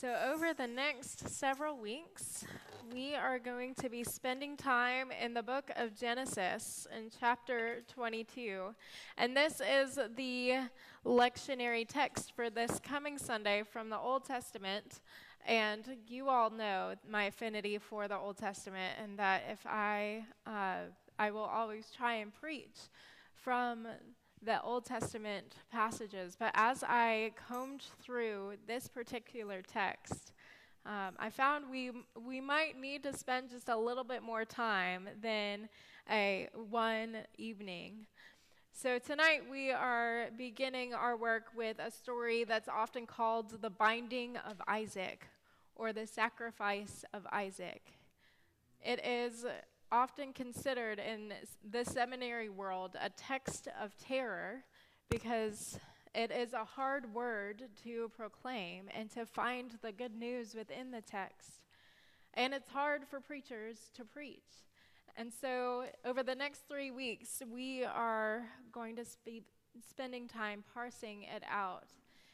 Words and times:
So, 0.00 0.16
over 0.32 0.54
the 0.54 0.66
next 0.66 1.28
several 1.28 1.76
weeks, 1.76 2.46
we 2.90 3.14
are 3.14 3.38
going 3.38 3.74
to 3.74 3.90
be 3.90 4.02
spending 4.02 4.56
time 4.56 5.08
in 5.12 5.34
the 5.34 5.42
book 5.42 5.70
of 5.76 5.94
Genesis 5.94 6.86
in 6.96 7.10
chapter 7.20 7.82
22. 7.92 8.74
And 9.18 9.36
this 9.36 9.60
is 9.60 9.98
the 10.16 10.54
lectionary 11.04 11.86
text 11.86 12.32
for 12.34 12.48
this 12.48 12.80
coming 12.82 13.18
Sunday 13.18 13.62
from 13.62 13.90
the 13.90 13.98
Old 13.98 14.24
Testament. 14.24 15.02
And 15.46 15.84
you 16.08 16.30
all 16.30 16.48
know 16.48 16.94
my 17.06 17.24
affinity 17.24 17.76
for 17.76 18.08
the 18.08 18.16
Old 18.16 18.38
Testament, 18.38 18.94
and 19.02 19.18
that 19.18 19.42
if 19.52 19.66
I, 19.66 20.24
uh, 20.46 20.88
I 21.18 21.30
will 21.30 21.40
always 21.40 21.92
try 21.94 22.14
and 22.14 22.32
preach 22.32 22.88
from 23.34 23.86
the 24.42 24.60
Old 24.62 24.84
Testament 24.84 25.56
passages, 25.70 26.36
but 26.38 26.50
as 26.54 26.82
I 26.82 27.32
combed 27.48 27.84
through 28.00 28.54
this 28.66 28.88
particular 28.88 29.62
text, 29.62 30.32
um, 30.86 31.14
I 31.18 31.28
found 31.28 31.70
we 31.70 31.90
we 32.26 32.40
might 32.40 32.80
need 32.80 33.02
to 33.02 33.12
spend 33.12 33.50
just 33.50 33.68
a 33.68 33.76
little 33.76 34.04
bit 34.04 34.22
more 34.22 34.46
time 34.46 35.08
than 35.20 35.68
a 36.10 36.48
one 36.70 37.18
evening. 37.36 38.06
So 38.72 38.98
tonight 38.98 39.42
we 39.50 39.72
are 39.72 40.28
beginning 40.38 40.94
our 40.94 41.16
work 41.16 41.48
with 41.54 41.78
a 41.78 41.90
story 41.90 42.44
that's 42.44 42.68
often 42.68 43.06
called 43.06 43.60
the 43.60 43.68
binding 43.68 44.38
of 44.38 44.56
Isaac 44.66 45.26
or 45.74 45.92
the 45.92 46.06
sacrifice 46.06 47.04
of 47.12 47.26
Isaac. 47.30 47.82
It 48.82 49.04
is 49.04 49.44
often 49.92 50.32
considered 50.32 50.98
in 50.98 51.32
the 51.68 51.84
seminary 51.84 52.48
world 52.48 52.96
a 53.00 53.10
text 53.10 53.68
of 53.80 53.96
terror 53.96 54.64
because 55.08 55.78
it 56.14 56.30
is 56.30 56.52
a 56.52 56.64
hard 56.64 57.12
word 57.14 57.64
to 57.84 58.10
proclaim 58.16 58.88
and 58.96 59.10
to 59.10 59.26
find 59.26 59.78
the 59.82 59.92
good 59.92 60.14
news 60.14 60.54
within 60.54 60.90
the 60.90 61.00
text. 61.00 61.62
And 62.34 62.54
it's 62.54 62.68
hard 62.68 63.02
for 63.08 63.20
preachers 63.20 63.90
to 63.94 64.04
preach. 64.04 64.64
And 65.16 65.32
so, 65.32 65.84
over 66.04 66.22
the 66.22 66.34
next 66.34 66.68
three 66.68 66.90
weeks, 66.90 67.42
we 67.52 67.84
are 67.84 68.46
going 68.72 68.96
to 68.96 69.04
be 69.24 69.42
spending 69.88 70.28
time 70.28 70.64
parsing 70.72 71.24
it 71.24 71.42
out 71.50 71.88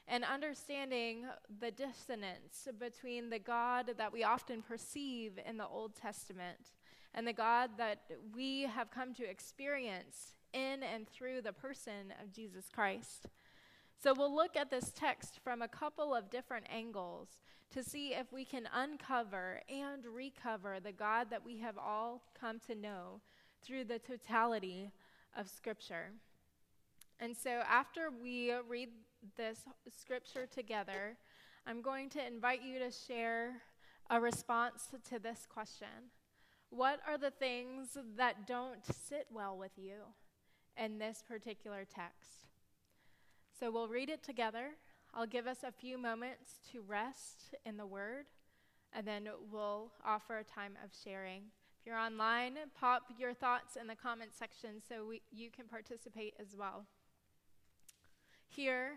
and 0.08 0.24
understanding 0.24 1.24
the 1.60 1.70
dissonance 1.70 2.68
between 2.78 3.30
the 3.30 3.38
God 3.38 3.90
that 3.96 4.12
we 4.12 4.22
often 4.22 4.62
perceive 4.62 5.32
in 5.44 5.56
the 5.56 5.66
Old 5.66 5.96
Testament 5.96 6.75
and 7.16 7.26
the 7.26 7.32
God 7.32 7.70
that 7.78 8.02
we 8.34 8.62
have 8.62 8.90
come 8.90 9.14
to 9.14 9.28
experience 9.28 10.34
in 10.52 10.82
and 10.82 11.08
through 11.08 11.40
the 11.42 11.52
person 11.52 12.12
of 12.22 12.32
Jesus 12.32 12.66
Christ. 12.72 13.26
So 14.00 14.14
we'll 14.16 14.34
look 14.34 14.56
at 14.56 14.70
this 14.70 14.92
text 14.94 15.40
from 15.42 15.62
a 15.62 15.68
couple 15.68 16.14
of 16.14 16.30
different 16.30 16.66
angles 16.70 17.28
to 17.70 17.82
see 17.82 18.12
if 18.12 18.32
we 18.32 18.44
can 18.44 18.68
uncover 18.72 19.62
and 19.68 20.04
recover 20.06 20.78
the 20.78 20.92
God 20.92 21.28
that 21.30 21.44
we 21.44 21.58
have 21.58 21.78
all 21.78 22.22
come 22.38 22.60
to 22.66 22.74
know 22.74 23.22
through 23.64 23.84
the 23.84 23.98
totality 23.98 24.92
of 25.36 25.48
Scripture. 25.48 26.12
And 27.18 27.34
so 27.34 27.62
after 27.68 28.10
we 28.22 28.52
read 28.68 28.90
this 29.36 29.60
scripture 29.88 30.46
together, 30.46 31.16
I'm 31.66 31.80
going 31.80 32.10
to 32.10 32.24
invite 32.24 32.62
you 32.62 32.78
to 32.78 32.90
share 32.90 33.62
a 34.10 34.20
response 34.20 34.88
to 35.08 35.18
this 35.18 35.46
question 35.48 35.88
What 36.70 37.00
are 37.06 37.16
the 37.16 37.30
things 37.30 37.96
that 38.16 38.46
don't 38.46 38.84
sit 39.08 39.26
well 39.32 39.56
with 39.56 39.72
you 39.76 39.94
in 40.76 40.98
this 40.98 41.22
particular 41.26 41.84
text? 41.84 42.46
So 43.58 43.70
we'll 43.70 43.88
read 43.88 44.10
it 44.10 44.22
together. 44.22 44.70
I'll 45.14 45.26
give 45.26 45.46
us 45.46 45.58
a 45.62 45.72
few 45.72 45.96
moments 45.96 46.60
to 46.72 46.82
rest 46.82 47.54
in 47.64 47.76
the 47.76 47.86
word, 47.86 48.26
and 48.92 49.06
then 49.06 49.28
we'll 49.50 49.92
offer 50.04 50.38
a 50.38 50.44
time 50.44 50.72
of 50.84 50.90
sharing. 51.04 51.42
If 51.80 51.86
you're 51.86 51.98
online, 51.98 52.54
pop 52.78 53.04
your 53.18 53.32
thoughts 53.32 53.76
in 53.76 53.86
the 53.86 53.94
comment 53.94 54.30
section 54.38 54.82
so 54.86 55.06
we, 55.06 55.22
you 55.32 55.50
can 55.50 55.66
participate 55.66 56.34
as 56.38 56.56
well. 56.58 56.84
Here, 58.48 58.94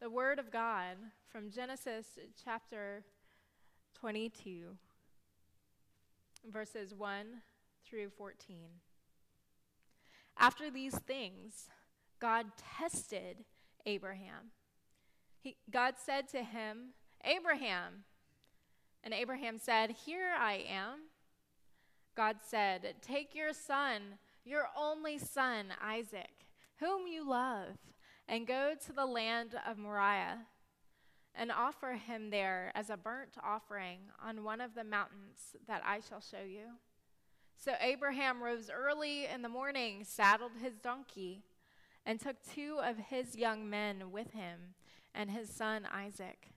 the 0.00 0.10
Word 0.10 0.38
of 0.38 0.50
God 0.50 0.96
from 1.30 1.50
Genesis 1.50 2.06
chapter 2.42 3.04
22, 3.94 4.76
verses 6.48 6.94
1 6.94 7.26
through 7.84 8.10
14. 8.10 8.68
After 10.38 10.70
these 10.70 10.98
things, 10.98 11.68
God 12.20 12.46
tested 12.78 13.44
Abraham. 13.86 14.52
He, 15.40 15.56
God 15.70 15.94
said 16.04 16.28
to 16.28 16.42
him, 16.42 16.94
Abraham. 17.24 18.04
And 19.02 19.14
Abraham 19.14 19.58
said, 19.58 19.90
Here 20.04 20.32
I 20.38 20.64
am. 20.68 21.08
God 22.16 22.36
said, 22.46 22.94
Take 23.00 23.34
your 23.34 23.52
son, 23.52 24.18
your 24.44 24.68
only 24.76 25.18
son, 25.18 25.66
Isaac, 25.82 26.46
whom 26.78 27.06
you 27.06 27.28
love 27.28 27.78
and 28.28 28.46
go 28.46 28.74
to 28.86 28.92
the 28.92 29.06
land 29.06 29.56
of 29.66 29.76
Moriah 29.76 30.38
and 31.34 31.50
offer 31.50 31.92
him 31.92 32.30
there 32.30 32.72
as 32.74 32.90
a 32.90 32.96
burnt 32.96 33.36
offering 33.42 33.98
on 34.22 34.44
one 34.44 34.60
of 34.60 34.74
the 34.74 34.84
mountains 34.84 35.56
that 35.66 35.82
I 35.84 36.00
shall 36.00 36.20
show 36.20 36.42
you. 36.46 36.78
So 37.56 37.72
Abraham 37.80 38.42
rose 38.42 38.70
early 38.70 39.26
in 39.26 39.42
the 39.42 39.48
morning, 39.48 40.04
saddled 40.04 40.52
his 40.62 40.78
donkey, 40.78 41.42
and 42.06 42.18
took 42.18 42.36
two 42.42 42.78
of 42.82 42.96
his 42.96 43.36
young 43.36 43.68
men 43.68 44.10
with 44.10 44.32
him 44.32 44.74
and 45.14 45.30
his 45.30 45.50
son 45.50 45.86
Isaac. 45.92 46.48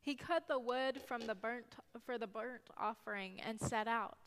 He 0.00 0.14
cut 0.14 0.48
the 0.48 0.58
wood 0.58 1.00
from 1.06 1.26
the 1.26 1.34
burnt 1.34 1.74
for 2.06 2.18
the 2.18 2.26
burnt 2.26 2.70
offering 2.78 3.40
and 3.44 3.60
set 3.60 3.88
out 3.88 4.18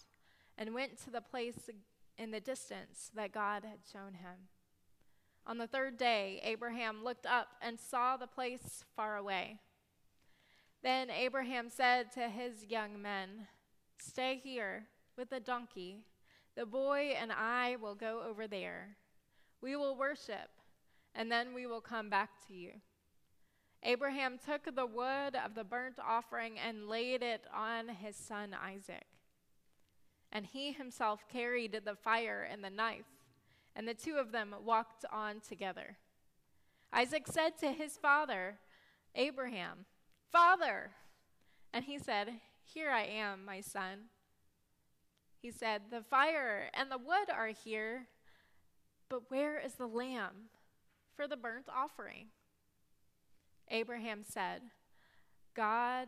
and 0.57 0.73
went 0.73 1.01
to 1.03 1.09
the 1.09 1.21
place 1.21 1.69
in 2.17 2.31
the 2.31 2.39
distance 2.39 3.09
that 3.15 3.31
God 3.31 3.63
had 3.63 3.79
shown 3.91 4.13
him. 4.15 4.49
On 5.47 5.57
the 5.57 5.65
third 5.65 5.97
day, 5.97 6.39
Abraham 6.43 7.03
looked 7.03 7.25
up 7.25 7.47
and 7.61 7.79
saw 7.79 8.15
the 8.15 8.27
place 8.27 8.85
far 8.95 9.17
away. 9.17 9.59
Then 10.83 11.09
Abraham 11.09 11.69
said 11.69 12.11
to 12.13 12.29
his 12.29 12.65
young 12.65 13.01
men, 13.01 13.47
Stay 13.97 14.39
here 14.43 14.85
with 15.17 15.29
the 15.29 15.39
donkey. 15.39 16.03
The 16.55 16.65
boy 16.65 17.13
and 17.19 17.31
I 17.31 17.77
will 17.81 17.95
go 17.95 18.23
over 18.27 18.47
there. 18.47 18.97
We 19.61 19.75
will 19.75 19.95
worship, 19.95 20.49
and 21.13 21.31
then 21.31 21.53
we 21.53 21.67
will 21.67 21.81
come 21.81 22.09
back 22.09 22.29
to 22.47 22.53
you. 22.53 22.71
Abraham 23.83 24.39
took 24.43 24.75
the 24.75 24.85
wood 24.85 25.35
of 25.35 25.55
the 25.55 25.63
burnt 25.63 25.97
offering 25.99 26.59
and 26.59 26.87
laid 26.87 27.21
it 27.21 27.45
on 27.53 27.87
his 27.87 28.15
son 28.15 28.55
Isaac. 28.59 29.05
And 30.31 30.45
he 30.45 30.71
himself 30.71 31.25
carried 31.31 31.81
the 31.85 31.95
fire 31.95 32.47
and 32.49 32.63
the 32.63 32.69
knife 32.69 33.05
and 33.75 33.87
the 33.87 33.93
two 33.93 34.15
of 34.15 34.31
them 34.31 34.53
walked 34.63 35.05
on 35.11 35.39
together. 35.39 35.97
Isaac 36.93 37.27
said 37.27 37.57
to 37.59 37.71
his 37.71 37.97
father, 37.97 38.57
Abraham, 39.15 39.85
Father! 40.31 40.91
And 41.73 41.85
he 41.85 41.99
said, 41.99 42.29
Here 42.63 42.89
I 42.89 43.03
am, 43.03 43.45
my 43.45 43.61
son. 43.61 44.09
He 45.41 45.51
said, 45.51 45.83
The 45.89 46.01
fire 46.01 46.69
and 46.73 46.91
the 46.91 46.97
wood 46.97 47.29
are 47.33 47.47
here, 47.47 48.07
but 49.09 49.29
where 49.29 49.59
is 49.59 49.73
the 49.73 49.87
lamb 49.87 50.49
for 51.15 51.27
the 51.27 51.37
burnt 51.37 51.67
offering? 51.73 52.27
Abraham 53.69 54.21
said, 54.23 54.61
God 55.53 56.07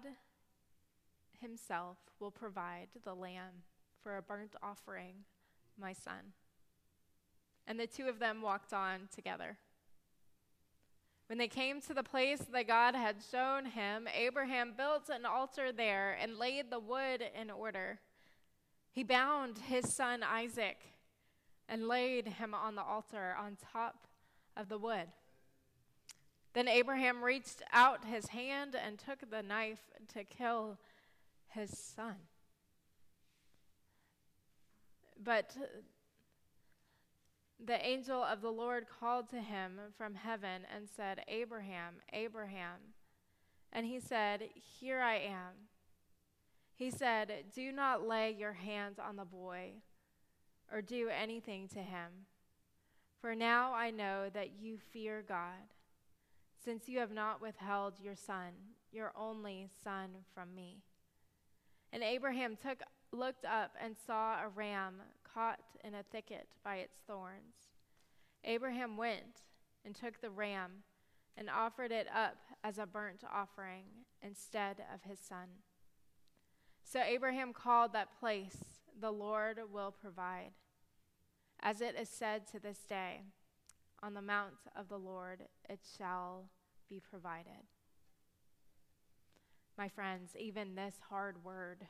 himself 1.39 1.97
will 2.19 2.31
provide 2.31 2.87
the 3.03 3.13
lamb 3.13 3.63
for 4.01 4.17
a 4.17 4.21
burnt 4.21 4.55
offering, 4.61 5.15
my 5.79 5.93
son. 5.93 6.33
And 7.65 7.79
the 7.79 7.87
two 7.87 8.07
of 8.07 8.19
them 8.19 8.41
walked 8.41 8.73
on 8.73 9.07
together. 9.13 9.57
When 11.33 11.39
they 11.39 11.47
came 11.47 11.81
to 11.81 11.95
the 11.95 12.03
place 12.03 12.41
that 12.51 12.67
God 12.67 12.93
had 12.93 13.15
shown 13.31 13.65
him, 13.65 14.07
Abraham 14.15 14.75
built 14.77 15.09
an 15.09 15.25
altar 15.25 15.71
there 15.71 16.15
and 16.21 16.37
laid 16.37 16.69
the 16.69 16.77
wood 16.77 17.23
in 17.35 17.49
order. 17.49 17.97
He 18.91 19.01
bound 19.01 19.57
his 19.57 19.95
son 19.95 20.21
Isaac 20.21 20.77
and 21.67 21.87
laid 21.87 22.27
him 22.27 22.53
on 22.53 22.75
the 22.75 22.83
altar 22.83 23.35
on 23.35 23.57
top 23.73 24.05
of 24.55 24.69
the 24.69 24.77
wood. 24.77 25.07
Then 26.53 26.67
Abraham 26.67 27.23
reached 27.23 27.63
out 27.71 28.05
his 28.05 28.27
hand 28.27 28.75
and 28.75 28.99
took 28.99 29.27
the 29.31 29.41
knife 29.41 29.81
to 30.13 30.23
kill 30.23 30.77
his 31.49 31.75
son. 31.75 32.17
But 35.17 35.57
the 37.65 37.85
angel 37.85 38.21
of 38.21 38.41
the 38.41 38.51
Lord 38.51 38.85
called 38.99 39.29
to 39.29 39.39
him 39.39 39.79
from 39.97 40.15
heaven 40.15 40.63
and 40.75 40.87
said, 40.89 41.21
Abraham, 41.27 41.95
Abraham. 42.11 42.79
And 43.71 43.85
he 43.85 43.99
said, 43.99 44.43
Here 44.79 44.99
I 44.99 45.15
am. 45.15 45.69
He 46.75 46.91
said, 46.91 47.45
Do 47.53 47.71
not 47.71 48.07
lay 48.07 48.35
your 48.37 48.53
hands 48.53 48.99
on 48.99 49.15
the 49.15 49.25
boy 49.25 49.73
or 50.71 50.81
do 50.81 51.09
anything 51.09 51.67
to 51.69 51.79
him. 51.79 52.27
For 53.21 53.35
now 53.35 53.73
I 53.73 53.91
know 53.91 54.29
that 54.33 54.59
you 54.59 54.77
fear 54.91 55.23
God, 55.25 55.71
since 56.65 56.89
you 56.89 56.99
have 56.99 57.11
not 57.11 57.41
withheld 57.41 57.93
your 58.01 58.15
son, 58.15 58.51
your 58.91 59.13
only 59.15 59.69
son 59.83 60.09
from 60.33 60.53
me. 60.53 60.81
And 61.93 62.03
Abraham 62.03 62.57
took, 62.61 62.81
looked 63.11 63.45
up 63.45 63.71
and 63.81 63.95
saw 64.05 64.43
a 64.43 64.49
ram 64.49 64.95
caught 65.33 65.59
in 65.83 65.93
a 65.95 66.03
thicket 66.03 66.47
by 66.63 66.77
its 66.77 66.97
thorns. 67.07 67.71
Abraham 68.43 68.97
went 68.97 69.41
and 69.85 69.95
took 69.95 70.21
the 70.21 70.29
ram 70.29 70.83
and 71.37 71.49
offered 71.49 71.91
it 71.91 72.07
up 72.13 72.37
as 72.63 72.77
a 72.77 72.85
burnt 72.85 73.23
offering 73.31 73.85
instead 74.21 74.83
of 74.93 75.09
his 75.09 75.19
son. 75.19 75.47
So 76.83 77.01
Abraham 77.01 77.53
called 77.53 77.93
that 77.93 78.19
place, 78.19 78.57
The 78.99 79.11
Lord 79.11 79.59
will 79.71 79.91
provide. 79.91 80.51
As 81.61 81.81
it 81.81 81.95
is 81.99 82.09
said 82.09 82.45
to 82.47 82.59
this 82.59 82.79
day, 82.87 83.21
On 84.01 84.13
the 84.13 84.21
mount 84.21 84.53
of 84.75 84.89
the 84.89 84.99
Lord 84.99 85.43
it 85.69 85.79
shall 85.97 86.49
be 86.89 86.99
provided. 86.99 87.67
My 89.77 89.87
friends, 89.87 90.35
even 90.37 90.75
this 90.75 90.95
hard 91.09 91.43
word 91.43 91.87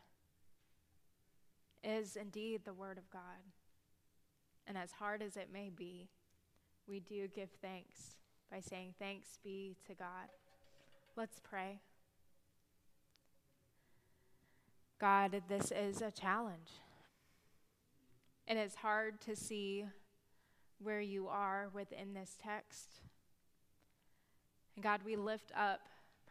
is 1.83 2.15
indeed 2.15 2.61
the 2.63 2.73
word 2.73 2.97
of 2.97 3.09
God. 3.09 3.21
And 4.65 4.77
as 4.77 4.91
hard 4.93 5.21
as 5.21 5.35
it 5.35 5.49
may 5.51 5.69
be, 5.69 6.09
we 6.87 6.99
do 6.99 7.27
give 7.27 7.49
thanks 7.61 8.15
by 8.49 8.59
saying, 8.59 8.93
Thanks 8.99 9.39
be 9.43 9.75
to 9.87 9.93
God. 9.93 10.29
Let's 11.15 11.39
pray. 11.39 11.79
God, 14.99 15.41
this 15.49 15.71
is 15.71 16.01
a 16.01 16.11
challenge. 16.11 16.69
And 18.47 18.57
it's 18.57 18.75
hard 18.75 19.21
to 19.21 19.35
see 19.35 19.85
where 20.81 21.01
you 21.01 21.27
are 21.27 21.69
within 21.73 22.13
this 22.13 22.37
text. 22.41 23.01
And 24.75 24.83
God, 24.83 25.01
we 25.05 25.15
lift 25.15 25.51
up 25.57 25.81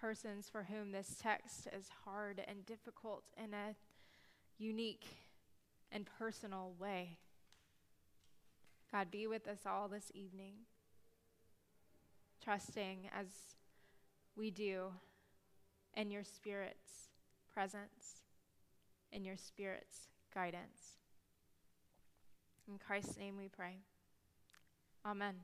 persons 0.00 0.49
for 0.50 0.64
whom 0.64 0.90
this 0.90 1.16
text 1.20 1.69
is 1.76 1.87
hard 2.04 2.43
and 2.46 2.66
difficult 2.66 3.22
in 3.37 3.54
a 3.54 3.76
unique 4.58 5.06
and 5.92 6.06
personal 6.18 6.72
way. 6.78 7.18
God, 8.90 9.10
be 9.10 9.26
with 9.26 9.46
us 9.46 9.60
all 9.66 9.88
this 9.88 10.10
evening, 10.14 10.54
trusting 12.42 13.08
as 13.16 13.26
we 14.36 14.50
do 14.50 14.92
in 15.94 16.10
your 16.10 16.24
Spirit's 16.24 17.08
presence, 17.52 18.24
in 19.12 19.24
your 19.24 19.36
Spirit's 19.36 20.08
guidance. 20.34 20.98
In 22.68 22.78
Christ's 22.78 23.18
name 23.18 23.36
we 23.36 23.48
pray. 23.48 23.76
Amen. 25.04 25.34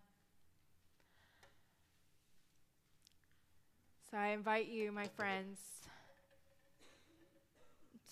So 4.11 4.17
I 4.17 4.29
invite 4.29 4.69
you, 4.69 4.91
my 4.93 5.07
friends, 5.17 5.59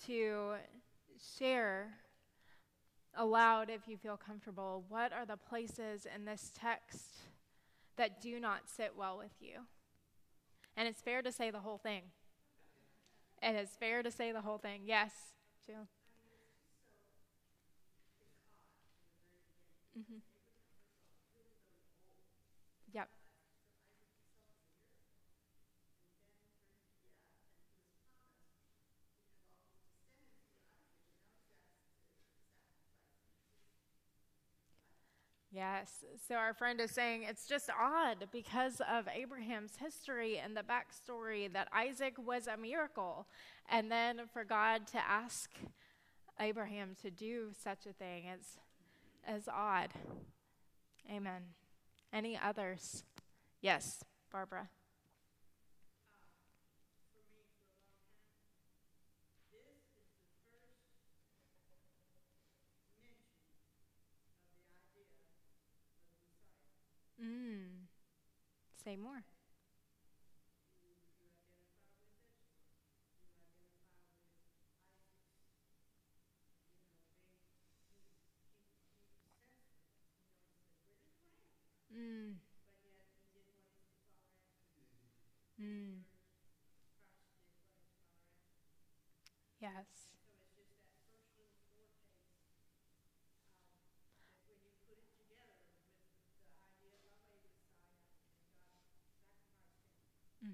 to 0.05 0.53
share 1.39 1.89
aloud 3.17 3.69
if 3.69 3.87
you 3.87 3.97
feel 3.97 4.15
comfortable 4.15 4.85
what 4.89 5.11
are 5.11 5.25
the 5.25 5.37
places 5.37 6.05
in 6.13 6.25
this 6.25 6.51
text 6.57 7.17
that 7.97 8.21
do 8.21 8.39
not 8.39 8.61
sit 8.67 8.93
well 8.95 9.17
with 9.17 9.31
you. 9.39 9.61
And 10.77 10.87
it's 10.87 11.01
fair 11.01 11.21
to 11.23 11.31
say 11.31 11.49
the 11.49 11.59
whole 11.59 11.79
thing. 11.79 12.03
It 13.41 13.55
is 13.55 13.69
fair 13.79 14.03
to 14.03 14.11
say 14.11 14.31
the 14.31 14.41
whole 14.41 14.59
thing. 14.59 14.81
Yes, 14.85 15.11
Jill. 15.65 15.87
Mm-hmm. 19.99 20.36
Yes. 35.57 36.03
So 36.27 36.35
our 36.35 36.53
friend 36.53 36.79
is 36.79 36.91
saying 36.91 37.23
it's 37.23 37.47
just 37.47 37.71
odd 37.71 38.27
because 38.31 38.79
of 38.93 39.07
Abraham's 39.07 39.75
history 39.75 40.37
and 40.37 40.55
the 40.55 40.61
backstory 40.61 41.51
that 41.51 41.67
Isaac 41.73 42.13
was 42.23 42.45
a 42.45 42.55
miracle. 42.55 43.25
And 43.67 43.91
then 43.91 44.21
for 44.31 44.43
God 44.43 44.85
to 44.91 44.99
ask 44.99 45.49
Abraham 46.39 46.95
to 47.01 47.09
do 47.09 47.47
such 47.59 47.87
a 47.87 47.93
thing 47.93 48.25
is, 48.27 48.59
is 49.35 49.49
odd. 49.51 49.89
Amen. 51.11 51.41
Any 52.13 52.37
others? 52.37 53.03
Yes, 53.59 54.03
Barbara. 54.31 54.69
Mm. 67.21 67.87
Say 68.83 68.95
more. 68.97 69.23
Mm. 81.93 82.37
Mm. 85.59 86.03
Yes. 89.59 90.16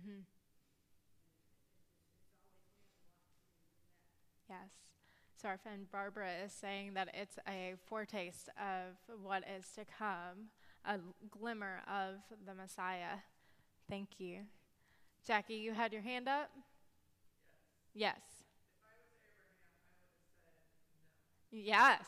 Mm-hmm. 0.03 0.21
Yes. 4.49 4.69
So 5.41 5.47
our 5.47 5.57
friend 5.57 5.85
Barbara 5.91 6.29
is 6.45 6.51
saying 6.51 6.93
that 6.95 7.09
it's 7.13 7.37
a 7.47 7.75
foretaste 7.87 8.49
of 8.57 8.95
what 9.21 9.43
is 9.57 9.65
to 9.75 9.85
come, 9.97 10.49
a 10.85 10.99
glimmer 11.31 11.81
of 11.87 12.15
the 12.45 12.53
Messiah. 12.53 13.19
Thank 13.89 14.19
you. 14.19 14.39
Jackie, 15.25 15.55
you 15.55 15.73
had 15.73 15.93
your 15.93 16.01
hand 16.01 16.27
up? 16.27 16.49
Yes. 17.93 18.19
Yes. 21.51 22.03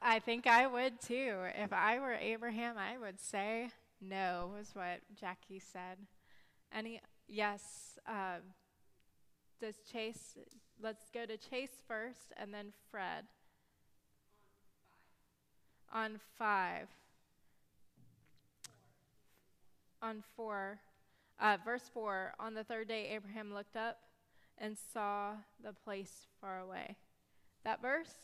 I 0.00 0.18
think 0.20 0.46
I 0.46 0.66
would 0.66 1.00
too. 1.00 1.36
If 1.56 1.72
I 1.72 1.98
were 1.98 2.14
Abraham, 2.14 2.76
I 2.78 2.98
would 2.98 3.20
say 3.20 3.70
no, 4.08 4.52
was 4.56 4.70
what 4.74 5.00
Jackie 5.18 5.60
said. 5.60 5.98
Any, 6.72 7.00
yes, 7.28 7.98
uh, 8.06 8.38
does 9.60 9.76
Chase, 9.90 10.36
let's 10.82 11.08
go 11.10 11.26
to 11.26 11.36
Chase 11.36 11.82
first 11.86 12.32
and 12.36 12.52
then 12.52 12.72
Fred. 12.90 13.24
On 15.92 16.18
five. 16.36 16.88
On 20.02 20.22
four. 20.36 20.80
Uh, 21.40 21.56
verse 21.64 21.88
four. 21.92 22.34
On 22.38 22.54
the 22.54 22.64
third 22.64 22.88
day, 22.88 23.10
Abraham 23.14 23.54
looked 23.54 23.76
up 23.76 23.98
and 24.58 24.76
saw 24.92 25.32
the 25.62 25.72
place 25.72 26.26
far 26.40 26.60
away. 26.60 26.96
That 27.64 27.80
verse? 27.80 28.14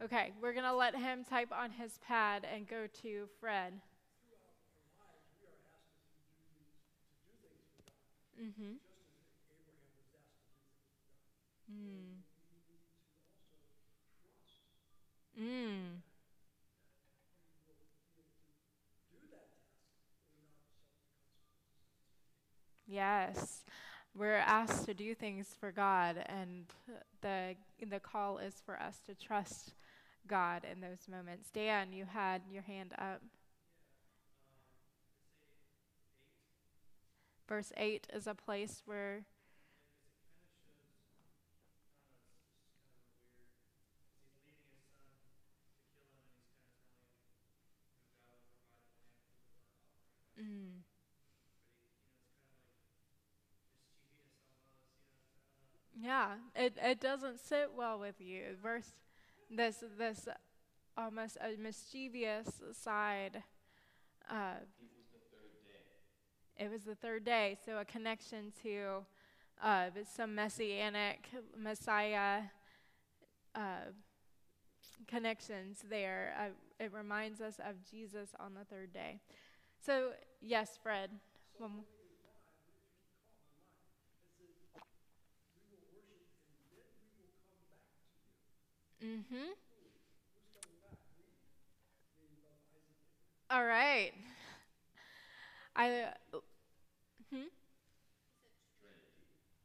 Okay, 0.00 0.32
we're 0.40 0.52
going 0.52 0.64
to 0.64 0.76
let 0.76 0.94
him 0.94 1.24
type 1.24 1.50
on 1.52 1.72
his 1.72 1.98
pad 2.06 2.46
and 2.54 2.68
go 2.68 2.86
to 3.02 3.26
Fred. 3.40 3.72
Mm-hmm. 8.40 8.74
Mm. 11.72 12.18
Mm. 15.42 16.00
Yes. 22.86 23.64
We're 24.16 24.34
asked 24.34 24.84
to 24.86 24.94
do 24.94 25.14
things 25.14 25.56
for 25.58 25.72
God, 25.72 26.24
and 26.26 26.66
the, 27.20 27.56
the 27.84 27.98
call 27.98 28.38
is 28.38 28.54
for 28.64 28.80
us 28.80 29.00
to 29.06 29.14
trust 29.14 29.74
God 30.26 30.64
in 30.70 30.80
those 30.80 31.08
moments. 31.08 31.50
Dan, 31.50 31.92
you 31.92 32.04
had 32.04 32.42
your 32.50 32.62
hand 32.62 32.92
up. 32.98 33.22
Verse 37.48 37.72
8 37.76 38.06
is 38.12 38.26
a 38.26 38.34
place 38.34 38.82
where. 38.84 39.24
Mm. 50.40 50.82
Yeah, 56.00 56.34
it, 56.54 56.76
it 56.80 57.00
doesn't 57.00 57.40
sit 57.40 57.70
well 57.76 57.98
with 57.98 58.20
you. 58.20 58.56
Verse 58.62 58.92
this 59.50 59.82
this 59.98 60.28
almost 60.96 61.36
a 61.40 61.56
mischievous 61.60 62.60
side. 62.72 63.42
Uh, 64.30 64.54
it 66.56 66.70
was 66.70 66.82
the 66.82 66.94
third 66.94 67.24
day, 67.24 67.56
so 67.64 67.78
a 67.78 67.84
connection 67.84 68.52
to 68.62 69.04
uh, 69.62 69.86
some 70.16 70.34
messianic 70.34 71.28
Messiah 71.56 72.42
uh, 73.54 73.90
connections 75.06 75.84
there. 75.88 76.34
Uh, 76.38 76.84
it 76.84 76.92
reminds 76.92 77.40
us 77.40 77.54
of 77.60 77.76
Jesus 77.88 78.30
on 78.38 78.54
the 78.54 78.64
third 78.64 78.92
day. 78.92 79.20
So, 79.84 80.10
yes, 80.40 80.78
Fred. 80.82 81.10
Mm-hmm. 89.04 89.52
All 93.50 93.64
right. 93.64 94.12
I. 95.76 96.02
Uh, 96.34 96.38
hmm. 97.32 97.42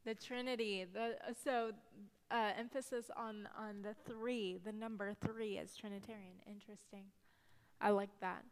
The 0.04 0.14
Trinity. 0.14 0.86
The 0.92 1.16
uh, 1.28 1.32
so 1.42 1.72
uh, 2.30 2.50
emphasis 2.58 3.10
on 3.16 3.48
on 3.58 3.82
the 3.82 3.94
three. 4.06 4.58
The 4.64 4.72
number 4.72 5.14
three 5.26 5.58
is 5.58 5.76
Trinitarian. 5.76 6.36
Interesting. 6.46 7.04
I 7.80 7.90
like 7.90 8.20
that. 8.20 8.44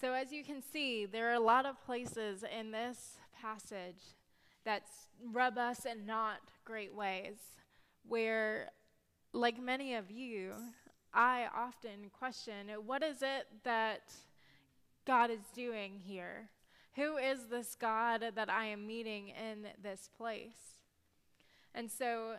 So 0.00 0.12
as 0.12 0.32
you 0.32 0.44
can 0.44 0.62
see, 0.62 1.06
there 1.06 1.30
are 1.30 1.34
a 1.34 1.40
lot 1.40 1.64
of 1.64 1.82
places 1.84 2.44
in 2.58 2.70
this 2.70 3.16
passage 3.40 4.14
that 4.64 4.82
rub 5.32 5.56
us 5.56 5.86
in 5.86 6.04
not 6.04 6.40
great 6.64 6.94
ways, 6.94 7.36
where 8.06 8.70
like 9.38 9.62
many 9.62 9.94
of 9.94 10.10
you, 10.10 10.52
I 11.14 11.46
often 11.54 12.10
question 12.18 12.68
what 12.84 13.02
is 13.02 13.22
it 13.22 13.46
that 13.64 14.12
God 15.06 15.30
is 15.30 15.40
doing 15.54 16.00
here? 16.04 16.48
Who 16.96 17.16
is 17.16 17.46
this 17.48 17.76
God 17.76 18.24
that 18.34 18.50
I 18.50 18.66
am 18.66 18.86
meeting 18.86 19.28
in 19.28 19.68
this 19.80 20.10
place? 20.16 20.80
And 21.74 21.88
so 21.88 22.34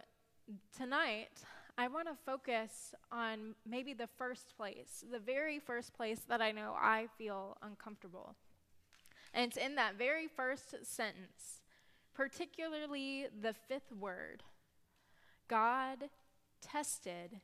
tonight, 0.76 1.30
I 1.78 1.88
want 1.88 2.10
to 2.10 2.16
focus 2.26 2.94
on 3.10 3.56
maybe 3.66 3.94
the 3.94 4.10
first 4.18 4.54
place, 4.58 5.06
the 5.10 5.20
very 5.20 5.60
first 5.60 5.94
place 5.94 6.20
that 6.28 6.42
I 6.42 6.52
know 6.52 6.76
I 6.78 7.08
feel 7.18 7.58
uncomfortable. 7.62 8.36
And 9.34 9.46
it's 9.46 9.58
in 9.58 9.76
that 9.76 9.98
very 9.98 10.28
first 10.28 10.76
sentence, 10.84 11.62
particularly 12.14 13.28
the 13.42 13.54
fifth 13.54 13.94
word 13.98 14.44
God 15.48 16.10
tested 16.62 17.40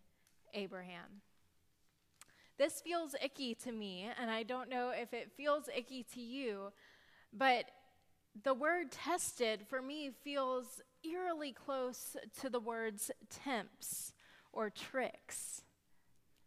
Abraham. 0.53 1.21
This 2.57 2.81
feels 2.81 3.15
icky 3.21 3.53
to 3.55 3.71
me, 3.71 4.09
and 4.19 4.31
I 4.31 4.43
don't 4.43 4.69
know 4.69 4.91
if 4.95 5.13
it 5.13 5.31
feels 5.35 5.69
icky 5.75 6.03
to 6.13 6.21
you, 6.21 6.71
but 7.33 7.65
the 8.43 8.53
word 8.53 8.91
tested 8.91 9.65
for 9.67 9.81
me 9.81 10.11
feels 10.23 10.81
eerily 11.03 11.51
close 11.51 12.15
to 12.41 12.49
the 12.49 12.59
words 12.59 13.11
tempts 13.29 14.13
or 14.51 14.69
tricks 14.69 15.63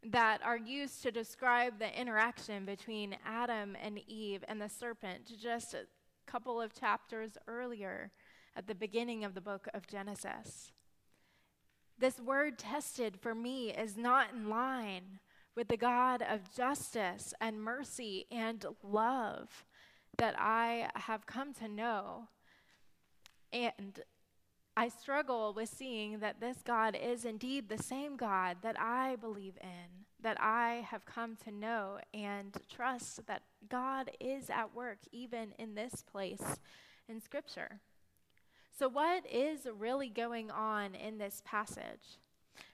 that 0.03 0.41
are 0.43 0.57
used 0.57 1.03
to 1.03 1.11
describe 1.11 1.79
the 1.79 2.01
interaction 2.01 2.65
between 2.65 3.17
Adam 3.27 3.77
and 3.83 3.99
Eve 4.07 4.45
and 4.49 4.61
the 4.61 4.69
serpent 4.69 5.31
just 5.41 5.75
a 5.75 5.87
couple 6.27 6.61
of 6.61 6.73
chapters 6.73 7.33
earlier 7.47 8.11
at 8.57 8.67
the 8.67 8.75
beginning 8.75 9.25
of 9.25 9.35
the 9.35 9.41
book 9.41 9.67
of 9.75 9.87
Genesis. 9.87 10.73
This 11.99 12.21
word 12.21 12.59
tested 12.59 13.19
for 13.21 13.35
me 13.35 13.71
is 13.71 13.97
not 13.97 14.29
in 14.33 14.49
line 14.49 15.19
with 15.57 15.67
the 15.67 15.77
God 15.77 16.23
of 16.23 16.55
justice 16.55 17.35
and 17.41 17.61
mercy 17.61 18.27
and 18.31 18.65
love 18.85 19.65
that 20.17 20.37
I 20.39 20.91
have 20.95 21.27
come 21.27 21.53
to 21.55 21.67
know. 21.67 22.29
And 23.53 24.01
I 24.77 24.89
struggle 24.89 25.53
with 25.53 25.69
seeing 25.69 26.21
that 26.21 26.41
this 26.41 26.59
God 26.65 26.97
is 26.97 27.25
indeed 27.25 27.69
the 27.69 27.83
same 27.83 28.17
God 28.17 28.59
that 28.63 28.79
I 28.81 29.17
believe 29.17 29.59
in, 29.61 30.05
that 30.23 30.41
I 30.41 30.87
have 30.89 31.05
come 31.05 31.35
to 31.45 31.51
know 31.51 31.99
and 32.15 32.57
trust 32.73 33.27
that 33.27 33.43
God 33.69 34.13
is 34.21 34.51
at 34.51 34.77
work 34.77 34.99
even 35.11 35.53
in 35.59 35.75
this 35.75 36.05
place 36.09 36.61
in 37.09 37.21
Scripture. 37.21 37.81
So, 38.79 38.89
what 38.89 39.25
is 39.27 39.67
really 39.77 40.09
going 40.09 40.53
on 40.53 40.95
in 40.95 41.19
this 41.19 41.43
passage? 41.45 42.21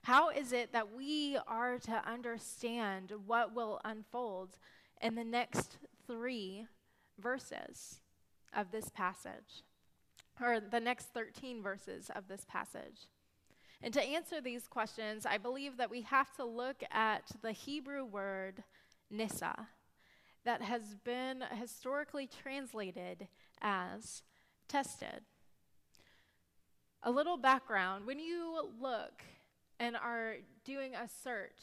How 0.02 0.28
is 0.28 0.52
it 0.52 0.70
that 0.74 0.92
we 0.94 1.38
are 1.46 1.78
to 1.78 2.02
understand 2.06 3.10
what 3.26 3.54
will 3.54 3.80
unfold 3.86 4.58
in 5.00 5.14
the 5.14 5.24
next 5.24 5.78
three 6.06 6.66
verses 7.18 8.00
of 8.54 8.70
this 8.70 8.90
passage, 8.90 9.62
or 10.42 10.60
the 10.60 10.78
next 10.78 11.06
13 11.14 11.62
verses 11.62 12.10
of 12.14 12.28
this 12.28 12.44
passage? 12.46 13.08
And 13.80 13.94
to 13.94 14.02
answer 14.02 14.42
these 14.42 14.68
questions, 14.68 15.24
I 15.24 15.38
believe 15.38 15.78
that 15.78 15.90
we 15.90 16.02
have 16.02 16.34
to 16.36 16.44
look 16.44 16.82
at 16.90 17.30
the 17.40 17.52
Hebrew 17.52 18.04
word 18.04 18.62
nissa, 19.10 19.68
that 20.44 20.60
has 20.60 20.96
been 21.02 21.44
historically 21.58 22.26
translated 22.26 23.28
as 23.62 24.22
tested. 24.68 25.22
A 27.06 27.10
little 27.10 27.36
background 27.36 28.06
when 28.06 28.18
you 28.18 28.70
look 28.80 29.22
and 29.78 29.94
are 29.94 30.36
doing 30.64 30.94
a 30.94 31.06
search 31.06 31.60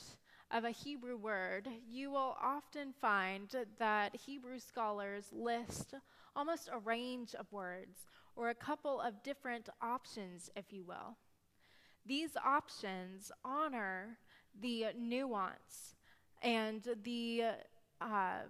of 0.52 0.66
a 0.66 0.70
Hebrew 0.70 1.18
word, 1.18 1.68
you 1.90 2.12
will 2.12 2.38
often 2.40 2.94
find 3.02 3.50
that 3.80 4.16
Hebrew 4.16 4.60
scholars 4.60 5.26
list 5.32 5.96
almost 6.36 6.70
a 6.72 6.78
range 6.78 7.34
of 7.34 7.52
words 7.52 8.06
or 8.36 8.50
a 8.50 8.56
couple 8.56 9.02
of 9.02 9.24
different 9.24 9.68
options, 9.82 10.52
if 10.56 10.72
you 10.72 10.84
will. 10.84 11.18
These 12.06 12.38
options 12.38 13.32
honor 13.44 14.20
the 14.62 14.90
nuance 14.96 15.96
and 16.44 16.88
the 17.04 17.46
uh, 18.00 18.42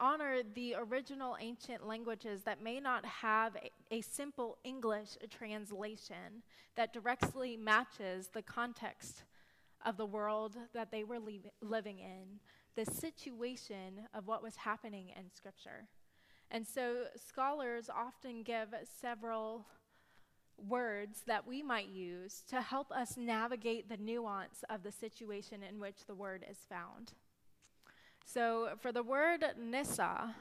honor 0.00 0.38
the 0.54 0.74
original 0.76 1.36
ancient 1.38 1.86
languages 1.86 2.42
that 2.42 2.62
may 2.62 2.80
not 2.80 3.04
have 3.04 3.56
a, 3.56 3.96
a 3.96 4.00
simple 4.00 4.58
English 4.64 5.10
translation 5.30 6.42
that 6.76 6.92
directly 6.92 7.56
matches 7.56 8.28
the 8.32 8.42
context 8.42 9.24
of 9.84 9.96
the 9.96 10.06
world 10.06 10.56
that 10.74 10.90
they 10.90 11.04
were 11.04 11.18
living 11.62 11.98
in, 11.98 12.40
the 12.76 12.90
situation 12.90 14.06
of 14.14 14.26
what 14.26 14.42
was 14.42 14.56
happening 14.56 15.10
in 15.16 15.30
Scripture. 15.30 15.86
And 16.50 16.66
so 16.66 17.04
scholars 17.16 17.88
often 17.94 18.42
give 18.42 18.68
several 19.00 19.66
words 20.68 21.22
that 21.26 21.46
we 21.46 21.62
might 21.62 21.88
use 21.88 22.42
to 22.48 22.60
help 22.60 22.90
us 22.92 23.16
navigate 23.16 23.88
the 23.88 23.96
nuance 23.96 24.64
of 24.68 24.82
the 24.82 24.92
situation 24.92 25.62
in 25.62 25.80
which 25.80 26.06
the 26.06 26.14
word 26.14 26.44
is 26.50 26.58
found. 26.68 27.12
So, 28.32 28.68
for 28.78 28.92
the 28.92 29.02
word 29.02 29.44
nissa, 29.58 30.36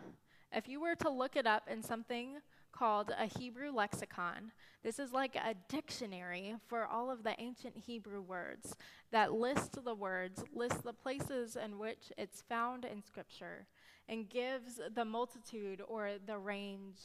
if 0.53 0.67
you 0.67 0.79
were 0.79 0.93
to 0.97 1.09
look 1.09 1.35
it 1.35 1.47
up 1.47 1.63
in 1.67 1.81
something 1.81 2.35
called 2.71 3.11
a 3.17 3.25
Hebrew 3.25 3.71
lexicon, 3.71 4.51
this 4.83 4.99
is 4.99 5.11
like 5.11 5.35
a 5.35 5.55
dictionary 5.69 6.53
for 6.67 6.85
all 6.85 7.09
of 7.09 7.23
the 7.23 7.33
ancient 7.39 7.75
Hebrew 7.75 8.21
words 8.21 8.75
that 9.11 9.33
list 9.33 9.83
the 9.83 9.95
words, 9.95 10.43
list 10.53 10.83
the 10.83 10.93
places 10.93 11.55
in 11.55 11.79
which 11.79 12.11
it's 12.15 12.43
found 12.43 12.85
in 12.85 13.01
Scripture, 13.01 13.65
and 14.07 14.29
gives 14.29 14.79
the 14.93 15.05
multitude 15.05 15.81
or 15.87 16.11
the 16.23 16.37
range 16.37 16.99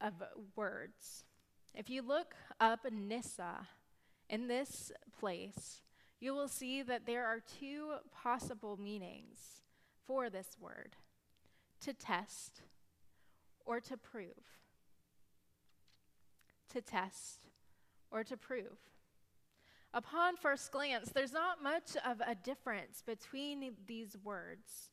of 0.00 0.12
words. 0.54 1.24
If 1.74 1.90
you 1.90 2.02
look 2.02 2.36
up 2.60 2.86
Nissa 2.88 3.66
in 4.30 4.46
this 4.46 4.92
place, 5.18 5.80
you 6.20 6.34
will 6.34 6.46
see 6.46 6.82
that 6.82 7.04
there 7.04 7.26
are 7.26 7.40
two 7.58 7.94
possible 8.12 8.76
meanings 8.76 9.61
for 10.06 10.30
this 10.30 10.56
word 10.60 10.96
to 11.80 11.92
test 11.92 12.62
or 13.64 13.80
to 13.80 13.96
prove. 13.96 14.58
To 16.70 16.80
test 16.80 17.40
or 18.10 18.24
to 18.24 18.36
prove. 18.36 18.78
Upon 19.94 20.36
first 20.36 20.72
glance, 20.72 21.10
there's 21.10 21.32
not 21.32 21.62
much 21.62 21.96
of 22.06 22.22
a 22.26 22.34
difference 22.34 23.02
between 23.04 23.72
these 23.86 24.16
words, 24.24 24.90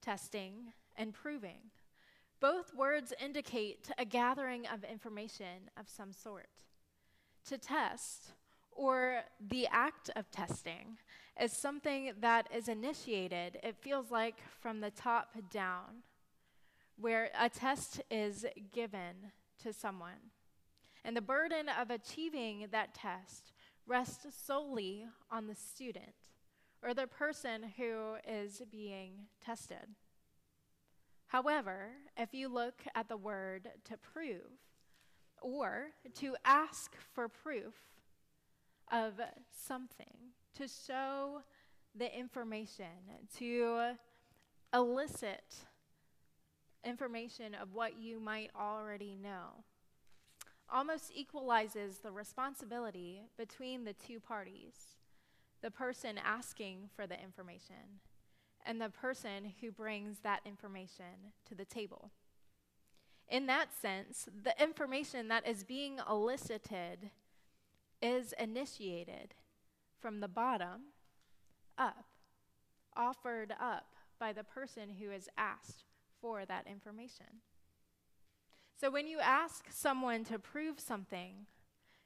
testing 0.00 0.72
and 0.96 1.12
proving. 1.12 1.70
Both 2.38 2.74
words 2.74 3.12
indicate 3.22 3.90
a 3.98 4.04
gathering 4.04 4.66
of 4.68 4.84
information 4.84 5.68
of 5.78 5.88
some 5.88 6.12
sort. 6.12 6.48
To 7.46 7.58
test, 7.58 8.32
or 8.70 9.22
the 9.40 9.66
act 9.66 10.10
of 10.14 10.30
testing, 10.30 10.98
is 11.38 11.52
something 11.52 12.12
that 12.20 12.48
is 12.54 12.68
initiated, 12.68 13.58
it 13.62 13.76
feels 13.80 14.10
like 14.10 14.36
from 14.60 14.80
the 14.80 14.90
top 14.90 15.34
down, 15.50 16.02
where 16.96 17.30
a 17.38 17.48
test 17.48 18.00
is 18.10 18.46
given 18.72 19.32
to 19.62 19.72
someone. 19.72 20.30
And 21.04 21.16
the 21.16 21.22
burden 21.22 21.68
of 21.68 21.90
achieving 21.90 22.68
that 22.72 22.94
test 22.94 23.52
rests 23.86 24.26
solely 24.46 25.06
on 25.30 25.46
the 25.46 25.54
student 25.54 26.14
or 26.82 26.94
the 26.94 27.06
person 27.06 27.72
who 27.76 28.16
is 28.26 28.62
being 28.70 29.12
tested. 29.44 29.94
However, 31.26 31.90
if 32.16 32.34
you 32.34 32.48
look 32.48 32.82
at 32.94 33.08
the 33.08 33.16
word 33.16 33.68
to 33.84 33.96
prove 33.96 34.50
or 35.40 35.88
to 36.16 36.36
ask 36.44 36.92
for 37.14 37.28
proof 37.28 37.74
of 38.90 39.14
something, 39.50 40.19
to 40.56 40.66
show 40.68 41.42
the 41.94 42.16
information, 42.16 42.86
to 43.38 43.92
elicit 44.72 45.54
information 46.84 47.54
of 47.54 47.74
what 47.74 47.98
you 47.98 48.20
might 48.20 48.50
already 48.58 49.16
know, 49.20 49.64
almost 50.72 51.10
equalizes 51.14 51.98
the 51.98 52.12
responsibility 52.12 53.22
between 53.36 53.84
the 53.84 53.92
two 53.92 54.20
parties 54.20 54.96
the 55.62 55.70
person 55.70 56.18
asking 56.24 56.88
for 56.94 57.06
the 57.06 57.20
information 57.22 58.00
and 58.64 58.80
the 58.80 58.88
person 58.88 59.52
who 59.60 59.70
brings 59.70 60.18
that 60.20 60.40
information 60.44 61.32
to 61.46 61.54
the 61.54 61.64
table. 61.64 62.10
In 63.28 63.46
that 63.46 63.68
sense, 63.72 64.28
the 64.42 64.54
information 64.60 65.28
that 65.28 65.46
is 65.46 65.64
being 65.64 66.00
elicited 66.08 67.10
is 68.02 68.34
initiated 68.38 69.34
from 70.00 70.20
the 70.20 70.28
bottom 70.28 70.92
up, 71.78 72.06
offered 72.96 73.52
up 73.60 73.94
by 74.18 74.32
the 74.32 74.44
person 74.44 74.90
who 75.00 75.10
is 75.10 75.28
asked 75.36 75.84
for 76.20 76.44
that 76.44 76.66
information. 76.66 77.26
So 78.78 78.90
when 78.90 79.06
you 79.06 79.18
ask 79.20 79.66
someone 79.70 80.24
to 80.24 80.38
prove 80.38 80.80
something, 80.80 81.46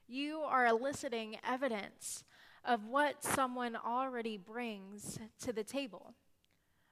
you 0.07 0.39
are 0.39 0.67
eliciting 0.67 1.37
evidence 1.47 2.25
of 2.65 2.87
what 2.87 3.23
someone 3.23 3.77
already 3.77 4.37
brings 4.37 5.19
to 5.41 5.53
the 5.53 5.65
table, 5.65 6.15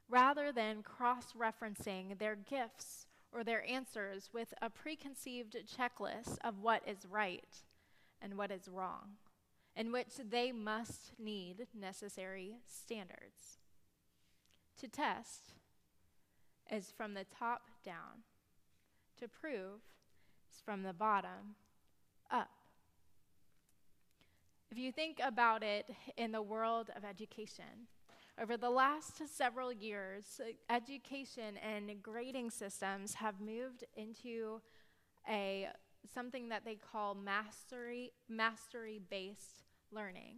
rather 0.09 0.53
than 0.53 0.83
cross 0.83 1.33
referencing 1.39 2.19
their 2.19 2.37
gifts 2.37 3.07
or 3.33 3.43
their 3.43 3.69
answers 3.69 4.29
with 4.33 4.53
a 4.61 4.69
preconceived 4.69 5.57
checklist 5.67 6.37
of 6.45 6.61
what 6.61 6.83
is 6.87 7.07
right 7.11 7.63
and 8.21 8.37
what 8.37 8.51
is 8.51 8.69
wrong, 8.69 9.17
in 9.77 9.93
which 9.93 10.17
they 10.29 10.53
must 10.53 11.13
need 11.19 11.67
necessary 11.75 12.57
standards. 12.67 13.59
To 14.81 14.89
test 14.89 15.53
is 16.71 16.93
from 16.97 17.15
the 17.15 17.25
top 17.25 17.63
down, 17.85 18.25
to 19.19 19.29
prove 19.29 19.81
is 20.53 20.61
from 20.65 20.83
the 20.83 20.93
bottom 20.93 21.57
up. 22.31 22.51
If 24.71 24.79
you 24.79 24.91
think 24.91 25.21
about 25.23 25.63
it 25.63 25.91
in 26.17 26.33
the 26.33 26.43
world 26.43 26.91
of 26.97 27.05
education, 27.05 27.89
over 28.41 28.57
the 28.57 28.71
last 28.71 29.21
several 29.29 29.71
years, 29.71 30.41
education 30.71 31.59
and 31.59 32.03
grading 32.03 32.51
systems 32.51 33.15
have 33.15 33.41
moved 33.41 33.85
into 33.95 34.63
a 35.29 35.69
something 36.13 36.49
that 36.49 36.65
they 36.65 36.77
call 36.77 37.15
mastery 37.15 38.13
mastery 38.29 39.01
based 39.11 39.65
learning. 39.91 40.37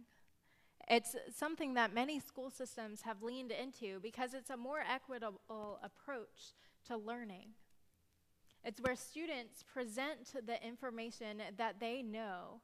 It's 0.87 1.15
something 1.35 1.73
that 1.73 1.93
many 1.93 2.19
school 2.19 2.51
systems 2.51 3.01
have 3.01 3.23
leaned 3.23 3.51
into 3.51 3.99
because 4.01 4.33
it's 4.33 4.51
a 4.51 4.57
more 4.57 4.81
equitable 4.87 5.79
approach 5.81 6.53
to 6.87 6.97
learning. 6.97 7.49
It's 8.63 8.81
where 8.81 8.95
students 8.95 9.63
present 9.63 10.33
the 10.45 10.63
information 10.65 11.41
that 11.57 11.79
they 11.79 12.01
know 12.01 12.61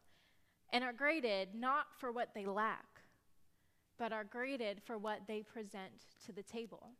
and 0.71 0.83
are 0.83 0.93
graded 0.93 1.49
not 1.55 1.87
for 1.97 2.11
what 2.11 2.33
they 2.33 2.45
lack, 2.45 3.03
but 3.97 4.11
are 4.11 4.23
graded 4.23 4.81
for 4.83 4.97
what 4.97 5.21
they 5.27 5.41
present 5.41 6.05
to 6.25 6.31
the 6.31 6.43
table. 6.43 6.91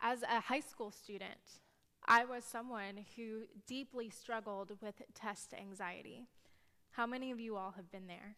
As 0.00 0.22
a 0.22 0.40
high 0.40 0.60
school 0.60 0.90
student, 0.90 1.60
I 2.06 2.24
was 2.24 2.44
someone 2.44 3.04
who 3.16 3.42
deeply 3.66 4.10
struggled 4.10 4.72
with 4.80 5.02
test 5.14 5.54
anxiety. 5.54 6.26
How 6.92 7.06
many 7.06 7.30
of 7.30 7.40
you 7.40 7.56
all 7.56 7.72
have 7.76 7.90
been 7.90 8.06
there? 8.06 8.36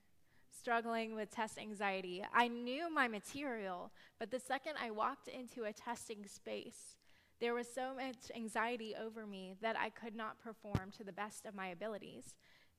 Struggling 0.51 1.15
with 1.15 1.31
test 1.31 1.59
anxiety. 1.59 2.25
I 2.35 2.49
knew 2.49 2.93
my 2.93 3.07
material, 3.07 3.93
but 4.19 4.31
the 4.31 4.41
second 4.41 4.75
I 4.83 4.91
walked 4.91 5.29
into 5.29 5.65
a 5.65 5.73
testing 5.73 6.27
space, 6.27 6.97
there 7.41 7.55
was 7.55 7.69
so 7.73 7.95
much 7.95 8.31
anxiety 8.35 8.95
over 9.01 9.27
me 9.27 9.55
that 9.63 9.77
I 9.79 9.91
could 9.91 10.17
not 10.17 10.41
perform 10.43 10.91
to 10.99 11.05
the 11.05 11.13
best 11.13 11.47
of 11.47 11.55
my 11.55 11.69
abilities 11.69 12.35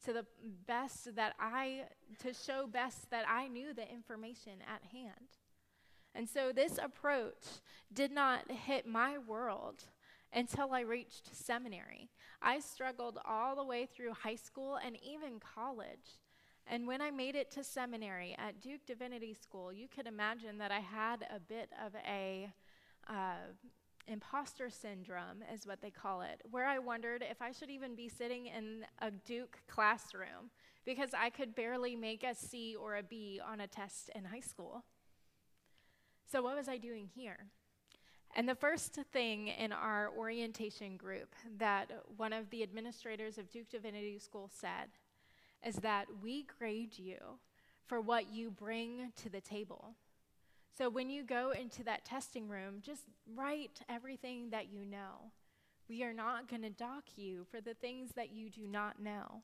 to 0.06 0.14
the 0.14 0.26
best 0.68 1.16
that 1.16 1.36
I, 1.40 1.84
to 2.20 2.34
show 2.34 2.68
best 2.68 3.10
that 3.12 3.26
I 3.28 3.48
knew 3.48 3.74
the 3.74 3.90
information 3.90 4.54
at 4.68 4.82
hand. 4.92 5.38
And 6.14 6.28
so 6.28 6.52
this 6.52 6.78
approach 6.82 7.62
did 7.94 8.12
not 8.12 8.52
hit 8.52 8.86
my 8.86 9.18
world 9.18 9.86
until 10.34 10.74
I 10.74 10.82
reached 10.82 11.36
seminary. 11.36 12.10
I 12.42 12.60
struggled 12.60 13.20
all 13.26 13.56
the 13.56 13.64
way 13.64 13.86
through 13.86 14.14
high 14.14 14.36
school 14.36 14.78
and 14.84 14.98
even 15.04 15.40
college. 15.40 16.20
And 16.68 16.88
when 16.88 17.02
I 17.02 17.12
made 17.12 17.36
it 17.36 17.52
to 17.52 17.64
seminary 17.64 18.36
at 18.38 18.62
Duke 18.62 18.86
Divinity 18.86 19.34
School, 19.34 19.74
you 19.74 19.88
could 19.88 20.08
imagine 20.08 20.58
that 20.60 20.72
I 20.72 20.80
had 20.80 21.26
a 21.36 21.40
bit 21.40 21.70
of 21.86 21.94
a 22.08 22.50
uh, 23.10 23.52
imposter 24.08 24.70
syndrome 24.70 25.44
is 25.54 25.66
what 25.66 25.82
they 25.82 25.90
call 25.90 26.22
it, 26.22 26.42
where 26.50 26.66
I 26.66 26.80
wondered 26.80 27.24
if 27.30 27.42
I 27.42 27.52
should 27.52 27.70
even 27.70 27.96
be 27.96 28.10
sitting 28.10 28.48
in 28.48 28.86
a 29.00 29.12
Duke 29.12 29.60
classroom 29.68 30.52
because 30.86 31.12
I 31.14 31.30
could 31.30 31.56
barely 31.56 31.96
make 31.96 32.24
a 32.24 32.34
C 32.34 32.76
or 32.76 32.96
a 32.98 33.04
B 33.04 33.40
on 33.46 33.62
a 33.62 33.68
test 33.68 34.10
in 34.16 34.26
high 34.26 34.40
school. 34.40 34.84
So, 36.32 36.42
what 36.42 36.56
was 36.56 36.70
I 36.70 36.78
doing 36.78 37.10
here? 37.14 37.48
And 38.34 38.48
the 38.48 38.56
first 38.56 38.98
thing 39.12 39.50
in 39.50 39.74
our 39.74 40.10
orientation 40.18 40.96
group 40.96 41.36
that 41.58 41.92
one 42.16 42.32
of 42.32 42.50
the 42.50 42.64
administrators 42.64 43.38
of 43.38 43.50
Duke 43.50 43.70
Divinity 43.70 44.20
School 44.20 44.50
said 44.52 44.90
is 45.66 45.76
that 45.78 46.06
we 46.24 46.46
grade 46.58 46.98
you 46.98 47.18
for 47.86 48.00
what 48.00 48.32
you 48.32 48.50
bring 48.50 49.12
to 49.18 49.30
the 49.30 49.42
table. 49.42 49.96
So 50.78 50.90
when 50.90 51.10
you 51.10 51.24
go 51.24 51.52
into 51.52 51.84
that 51.84 52.06
testing 52.06 52.48
room, 52.48 52.76
just 52.82 53.04
write 53.36 53.82
everything 53.90 54.50
that 54.52 54.72
you 54.72 54.86
know. 54.86 55.32
We 55.90 56.04
are 56.04 56.14
not 56.14 56.48
going 56.48 56.62
to 56.62 56.70
dock 56.70 57.04
you 57.18 57.46
for 57.52 57.60
the 57.60 57.74
things 57.74 58.12
that 58.16 58.32
you 58.32 58.50
do 58.50 58.66
not 58.66 59.02
know. 59.02 59.44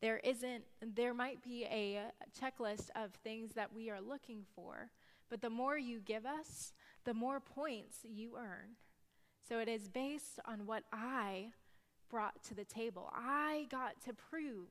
There 0.00 0.18
isn't 0.18 0.64
there 0.82 1.14
might 1.14 1.42
be 1.42 1.64
a 1.70 2.00
checklist 2.38 2.90
of 2.96 3.12
things 3.22 3.52
that 3.52 3.72
we 3.72 3.90
are 3.90 4.00
looking 4.00 4.42
for, 4.56 4.90
but 5.30 5.40
the 5.40 5.50
more 5.50 5.78
you 5.78 6.00
give 6.00 6.26
us, 6.26 6.72
the 7.04 7.14
more 7.14 7.40
points 7.40 7.98
you 8.04 8.36
earn. 8.38 8.76
So 9.48 9.58
it 9.58 9.68
is 9.68 9.88
based 9.88 10.40
on 10.46 10.66
what 10.66 10.84
I 10.92 11.52
brought 12.10 12.42
to 12.44 12.54
the 12.54 12.64
table. 12.64 13.10
I 13.14 13.66
got 13.70 14.00
to 14.06 14.12
prove 14.12 14.68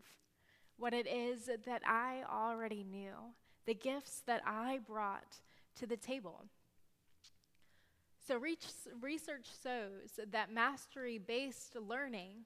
what 0.77 0.93
it 0.93 1.07
is 1.07 1.49
that 1.65 1.81
I 1.85 2.23
already 2.31 2.83
knew, 2.83 3.13
the 3.65 3.75
gifts 3.75 4.23
that 4.25 4.41
I 4.45 4.79
brought 4.87 5.41
to 5.75 5.85
the 5.85 5.97
table. 5.97 6.45
So, 8.25 8.37
research 8.37 9.47
shows 9.63 10.19
that 10.31 10.53
mastery 10.53 11.17
based 11.17 11.75
learning, 11.75 12.45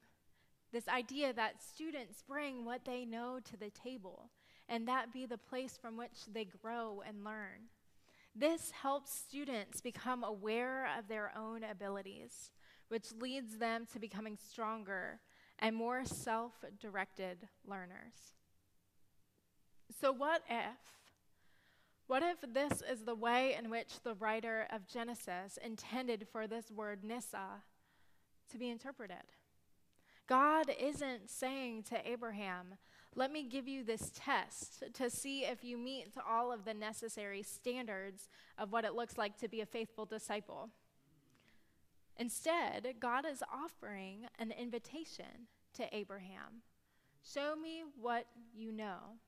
this 0.72 0.88
idea 0.88 1.32
that 1.32 1.62
students 1.62 2.22
bring 2.26 2.64
what 2.64 2.84
they 2.84 3.04
know 3.04 3.38
to 3.44 3.56
the 3.56 3.70
table, 3.70 4.30
and 4.68 4.88
that 4.88 5.12
be 5.12 5.24
the 5.24 5.38
place 5.38 5.78
from 5.80 5.96
which 5.96 6.26
they 6.32 6.44
grow 6.44 7.02
and 7.06 7.24
learn. 7.24 7.70
This 8.38 8.70
helps 8.70 9.12
students 9.12 9.80
become 9.80 10.22
aware 10.22 10.88
of 10.96 11.08
their 11.08 11.32
own 11.36 11.64
abilities, 11.64 12.52
which 12.86 13.10
leads 13.20 13.58
them 13.58 13.84
to 13.92 13.98
becoming 13.98 14.36
stronger 14.36 15.18
and 15.58 15.74
more 15.74 16.04
self 16.04 16.52
directed 16.80 17.48
learners. 17.66 18.36
So, 20.00 20.12
what 20.12 20.42
if 20.48 20.76
what 22.06 22.22
if 22.22 22.38
this 22.54 22.80
is 22.90 23.04
the 23.04 23.14
way 23.16 23.56
in 23.58 23.70
which 23.70 24.00
the 24.02 24.14
writer 24.14 24.68
of 24.70 24.86
Genesis 24.86 25.58
intended 25.62 26.26
for 26.30 26.46
this 26.46 26.70
word 26.70 27.02
nissa 27.02 27.64
to 28.52 28.58
be 28.58 28.70
interpreted? 28.70 29.16
God 30.28 30.70
isn't 30.80 31.28
saying 31.28 31.82
to 31.90 32.08
Abraham, 32.08 32.76
let 33.18 33.32
me 33.32 33.42
give 33.42 33.66
you 33.66 33.82
this 33.82 34.12
test 34.14 34.84
to 34.94 35.10
see 35.10 35.40
if 35.40 35.64
you 35.64 35.76
meet 35.76 36.06
all 36.26 36.52
of 36.52 36.64
the 36.64 36.72
necessary 36.72 37.42
standards 37.42 38.28
of 38.56 38.70
what 38.70 38.84
it 38.84 38.94
looks 38.94 39.18
like 39.18 39.36
to 39.38 39.48
be 39.48 39.60
a 39.60 39.66
faithful 39.66 40.06
disciple. 40.06 40.70
Instead, 42.16 42.94
God 43.00 43.26
is 43.28 43.42
offering 43.52 44.26
an 44.38 44.52
invitation 44.52 45.48
to 45.74 45.94
Abraham 45.94 46.62
Show 47.34 47.56
me 47.56 47.82
what 48.00 48.26
you 48.54 48.72
know. 48.72 49.18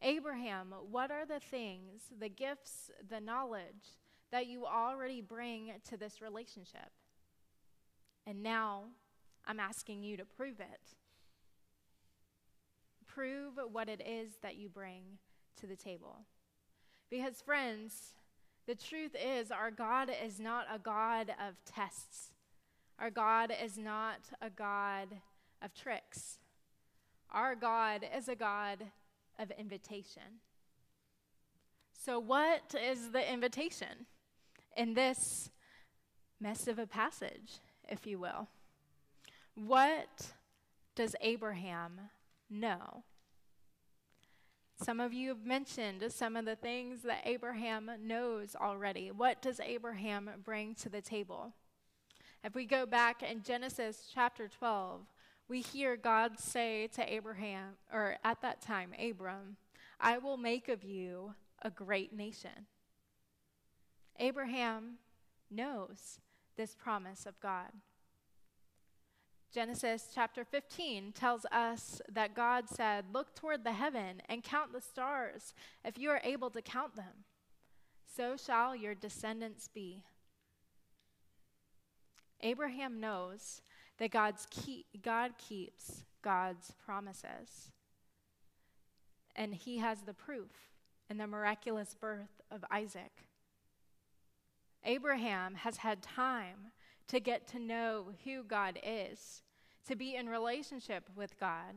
Abraham, 0.00 0.72
what 0.90 1.10
are 1.10 1.26
the 1.26 1.40
things, 1.40 2.04
the 2.18 2.28
gifts, 2.28 2.90
the 3.10 3.20
knowledge 3.20 3.98
that 4.30 4.46
you 4.46 4.64
already 4.64 5.20
bring 5.20 5.72
to 5.90 5.96
this 5.96 6.22
relationship? 6.22 6.92
And 8.26 8.42
now 8.42 8.84
I'm 9.44 9.60
asking 9.60 10.02
you 10.02 10.16
to 10.16 10.24
prove 10.24 10.60
it. 10.60 10.94
Prove 13.14 13.54
what 13.70 13.88
it 13.88 14.02
is 14.06 14.32
that 14.42 14.56
you 14.56 14.68
bring 14.68 15.02
to 15.60 15.66
the 15.66 15.76
table. 15.76 16.20
Because, 17.10 17.40
friends, 17.40 18.14
the 18.66 18.74
truth 18.74 19.14
is, 19.14 19.50
our 19.50 19.70
God 19.70 20.10
is 20.24 20.40
not 20.40 20.66
a 20.72 20.78
God 20.78 21.30
of 21.30 21.54
tests. 21.64 22.32
Our 22.98 23.10
God 23.10 23.52
is 23.62 23.76
not 23.76 24.20
a 24.40 24.50
God 24.50 25.08
of 25.62 25.74
tricks. 25.74 26.38
Our 27.30 27.54
God 27.54 28.06
is 28.16 28.28
a 28.28 28.34
God 28.34 28.78
of 29.38 29.50
invitation. 29.58 30.40
So, 31.92 32.18
what 32.18 32.74
is 32.80 33.10
the 33.12 33.32
invitation 33.32 34.06
in 34.76 34.94
this 34.94 35.50
mess 36.40 36.68
of 36.68 36.78
a 36.78 36.86
passage, 36.86 37.60
if 37.88 38.06
you 38.06 38.18
will? 38.18 38.48
What 39.54 40.32
does 40.94 41.16
Abraham 41.20 42.00
know? 42.50 43.04
Some 44.82 45.00
of 45.00 45.12
you 45.12 45.28
have 45.28 45.44
mentioned 45.44 46.04
some 46.10 46.36
of 46.36 46.44
the 46.44 46.56
things 46.56 47.02
that 47.02 47.22
Abraham 47.24 47.90
knows 48.02 48.56
already. 48.60 49.10
What 49.10 49.40
does 49.40 49.60
Abraham 49.60 50.30
bring 50.44 50.74
to 50.76 50.88
the 50.88 51.00
table? 51.00 51.52
If 52.42 52.54
we 52.54 52.66
go 52.66 52.84
back 52.84 53.22
in 53.22 53.42
Genesis 53.42 54.10
chapter 54.12 54.48
12, 54.48 55.00
we 55.48 55.60
hear 55.60 55.96
God 55.96 56.38
say 56.38 56.88
to 56.88 57.12
Abraham, 57.12 57.74
or 57.92 58.16
at 58.24 58.42
that 58.42 58.60
time, 58.60 58.92
Abram, 58.98 59.56
I 60.00 60.18
will 60.18 60.36
make 60.36 60.68
of 60.68 60.84
you 60.84 61.34
a 61.62 61.70
great 61.70 62.12
nation. 62.12 62.66
Abraham 64.18 64.98
knows 65.50 66.18
this 66.56 66.74
promise 66.74 67.26
of 67.26 67.38
God. 67.40 67.70
Genesis 69.54 70.08
chapter 70.12 70.44
15 70.44 71.12
tells 71.12 71.46
us 71.52 72.02
that 72.12 72.34
God 72.34 72.68
said, 72.68 73.04
Look 73.12 73.36
toward 73.36 73.62
the 73.62 73.72
heaven 73.72 74.20
and 74.28 74.42
count 74.42 74.72
the 74.72 74.80
stars, 74.80 75.54
if 75.84 75.96
you 75.96 76.10
are 76.10 76.20
able 76.24 76.50
to 76.50 76.60
count 76.60 76.96
them. 76.96 77.22
So 78.16 78.36
shall 78.36 78.74
your 78.74 78.96
descendants 78.96 79.68
be. 79.72 80.02
Abraham 82.40 82.98
knows 82.98 83.62
that 83.98 84.10
God's 84.10 84.44
keep, 84.50 84.86
God 85.04 85.38
keeps 85.38 86.02
God's 86.20 86.72
promises. 86.84 87.70
And 89.36 89.54
he 89.54 89.78
has 89.78 90.00
the 90.00 90.14
proof 90.14 90.50
in 91.08 91.18
the 91.18 91.28
miraculous 91.28 91.94
birth 91.94 92.40
of 92.50 92.64
Isaac. 92.72 93.28
Abraham 94.82 95.54
has 95.54 95.76
had 95.76 96.02
time 96.02 96.72
to 97.08 97.20
get 97.20 97.46
to 97.48 97.58
know 97.58 98.06
who 98.24 98.42
God 98.42 98.78
is, 98.82 99.42
to 99.86 99.96
be 99.96 100.16
in 100.16 100.28
relationship 100.28 101.08
with 101.14 101.38
God. 101.38 101.74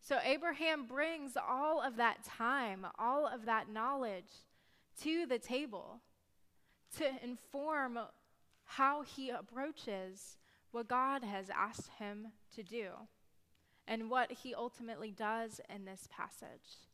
So 0.00 0.18
Abraham 0.24 0.86
brings 0.86 1.36
all 1.36 1.82
of 1.82 1.96
that 1.96 2.24
time, 2.24 2.86
all 2.98 3.26
of 3.26 3.46
that 3.46 3.68
knowledge 3.68 4.30
to 5.02 5.26
the 5.26 5.38
table 5.38 6.00
to 6.96 7.10
inform 7.22 7.98
how 8.64 9.02
he 9.02 9.30
approaches 9.30 10.36
what 10.70 10.88
God 10.88 11.24
has 11.24 11.50
asked 11.50 11.90
him 11.98 12.28
to 12.54 12.62
do 12.62 12.90
and 13.86 14.10
what 14.10 14.30
he 14.30 14.54
ultimately 14.54 15.10
does 15.10 15.60
in 15.74 15.84
this 15.84 16.08
passage. 16.14 16.86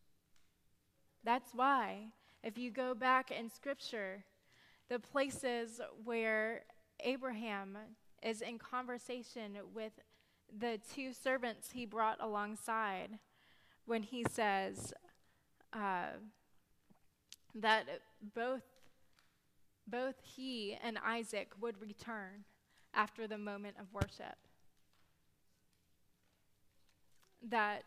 That's 1.24 1.50
why, 1.52 2.08
if 2.42 2.56
you 2.56 2.70
go 2.70 2.94
back 2.94 3.30
in 3.30 3.50
Scripture, 3.50 4.24
the 4.88 4.98
places 4.98 5.80
where 6.04 6.62
Abraham 7.00 7.76
is 8.22 8.40
in 8.40 8.59
conversation 8.59 9.59
with 9.74 9.92
the 10.59 10.78
two 10.94 11.12
servants 11.12 11.70
he 11.72 11.85
brought 11.85 12.18
alongside 12.20 13.18
when 13.87 14.02
he 14.02 14.24
says 14.30 14.92
uh, 15.72 16.12
that 17.54 17.85
both, 18.35 18.62
both 19.87 20.14
he 20.22 20.76
and 20.83 20.98
Isaac 21.04 21.52
would 21.61 21.80
return 21.80 22.44
after 22.94 23.26
the 23.26 23.38
moment 23.38 23.76
of 23.78 23.92
worship. 23.92 24.37
That 27.46 27.85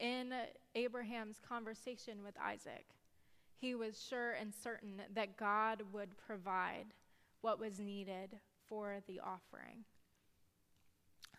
in 0.00 0.32
Abraham's 0.74 1.38
conversation 1.46 2.24
with 2.24 2.34
Isaac, 2.42 2.86
he 3.60 3.74
was 3.74 4.02
sure 4.08 4.32
and 4.32 4.52
certain 4.54 5.02
that 5.14 5.36
God 5.36 5.82
would 5.92 6.16
provide 6.16 6.86
what 7.40 7.58
was 7.58 7.78
needed 7.78 8.38
for 8.68 8.98
the 9.06 9.20
offering. 9.20 9.84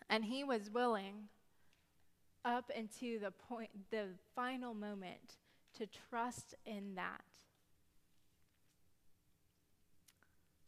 And 0.08 0.24
he 0.24 0.44
was 0.44 0.70
willing 0.70 1.28
up 2.44 2.70
into 2.74 3.18
the 3.18 3.30
point 3.30 3.70
the 3.90 4.08
final 4.34 4.74
moment 4.74 5.36
to 5.78 5.86
trust 6.10 6.54
in 6.66 6.94
that. 6.96 7.22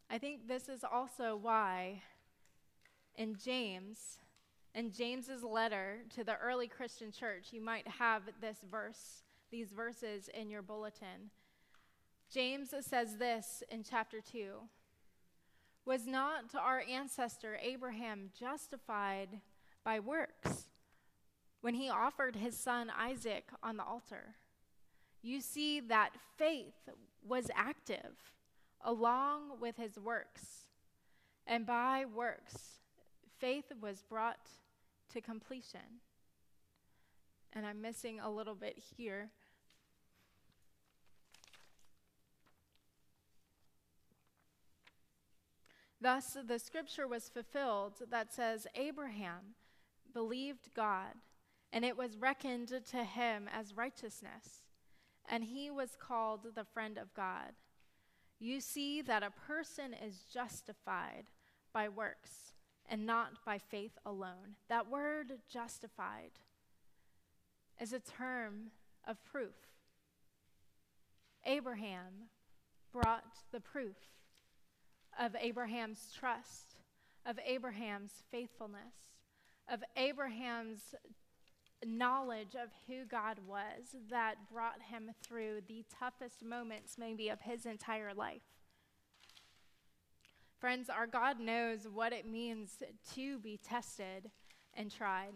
I 0.09 0.18
think 0.18 0.47
this 0.47 0.68
is 0.68 0.85
also 0.85 1.37
why 1.37 2.03
in 3.16 3.37
James, 3.37 4.18
in 4.75 4.92
James's 4.92 5.42
letter 5.42 5.99
to 6.14 6.25
the 6.25 6.37
early 6.37 6.68
Christian 6.68 7.11
church, 7.11 7.49
you 7.53 7.61
might 7.61 7.87
have 7.88 8.23
this 8.40 8.59
verse, 8.70 9.23
these 9.51 9.70
verses 9.73 10.29
in 10.33 10.51
your 10.51 10.62
bulletin. 10.62 11.31
James 12.33 12.73
says 12.81 13.16
this 13.18 13.62
in 13.70 13.83
chapter 13.83 14.20
2 14.20 14.61
Was 15.87 16.07
not 16.07 16.55
our 16.59 16.83
ancestor 16.90 17.59
Abraham 17.62 18.31
justified 18.38 19.40
by 19.85 20.01
works 20.01 20.70
when 21.61 21.75
he 21.75 21.90
offered 21.90 22.37
his 22.37 22.57
son 22.57 22.90
Isaac 22.97 23.51
on 23.62 23.77
the 23.77 23.85
altar? 23.85 24.37
You 25.20 25.40
see 25.40 25.81
that 25.81 26.11
faith 26.38 26.88
was 27.27 27.51
active 27.55 28.33
along 28.83 29.61
with 29.61 29.77
his 29.77 29.99
works, 29.99 30.68
and 31.47 31.66
by 31.66 32.05
works, 32.05 32.81
faith 33.38 33.73
was 33.81 34.03
brought 34.03 34.49
to 35.12 35.20
completion. 35.20 36.01
And 37.53 37.66
I'm 37.66 37.81
missing 37.81 38.20
a 38.20 38.31
little 38.31 38.55
bit 38.55 38.79
here. 38.97 39.31
Thus, 46.00 46.37
the 46.46 46.59
scripture 46.59 47.09
was 47.09 47.28
fulfilled 47.28 47.94
that 48.11 48.33
says, 48.33 48.66
Abraham 48.74 49.54
believed 50.12 50.74
God, 50.74 51.14
and 51.72 51.85
it 51.85 51.96
was 51.96 52.16
reckoned 52.16 52.72
to 52.90 53.04
him 53.04 53.48
as 53.52 53.76
righteousness, 53.76 54.66
and 55.28 55.44
he 55.44 55.70
was 55.70 55.96
called 55.98 56.54
the 56.54 56.64
friend 56.64 56.98
of 56.98 57.14
God. 57.14 57.52
You 58.38 58.61
see 58.61 59.00
that 59.02 59.22
a 59.22 59.30
person 59.30 59.94
is 59.94 60.26
justified 60.33 61.24
by 61.72 61.88
works 61.88 62.52
and 62.87 63.07
not 63.07 63.44
by 63.44 63.59
faith 63.59 63.96
alone. 64.04 64.57
That 64.68 64.90
word 64.90 65.33
justified 65.50 66.33
is 67.80 67.92
a 67.92 68.00
term 68.00 68.70
of 69.07 69.24
proof. 69.24 69.54
Abraham 71.46 72.28
brought 72.92 73.24
the 73.52 73.61
proof 73.61 73.96
of 75.18 75.37
Abraham's 75.40 76.12
trust, 76.18 76.77
of 77.27 77.38
Abraham's 77.44 78.22
faithfulness, 78.31 78.94
of 79.70 79.83
Abraham's 79.96 80.94
knowledge 81.85 82.55
of 82.55 82.70
who 82.87 83.05
God 83.05 83.38
was 83.46 83.96
that 84.11 84.35
brought 84.53 84.83
him 84.90 85.11
through 85.27 85.62
the 85.68 85.85
toughest 85.98 86.44
moments, 86.44 86.96
maybe, 86.98 87.29
of 87.29 87.40
his 87.40 87.66
entire 87.66 88.14
life. 88.14 88.42
Friends, 90.59 90.88
our 90.88 91.07
God 91.07 91.40
knows 91.40 91.87
what 91.92 92.12
it 92.12 92.27
means 92.27 92.79
to 93.14 93.38
be 93.38 93.59
tested 93.62 94.31
and 94.72 94.90
tried. 94.90 95.35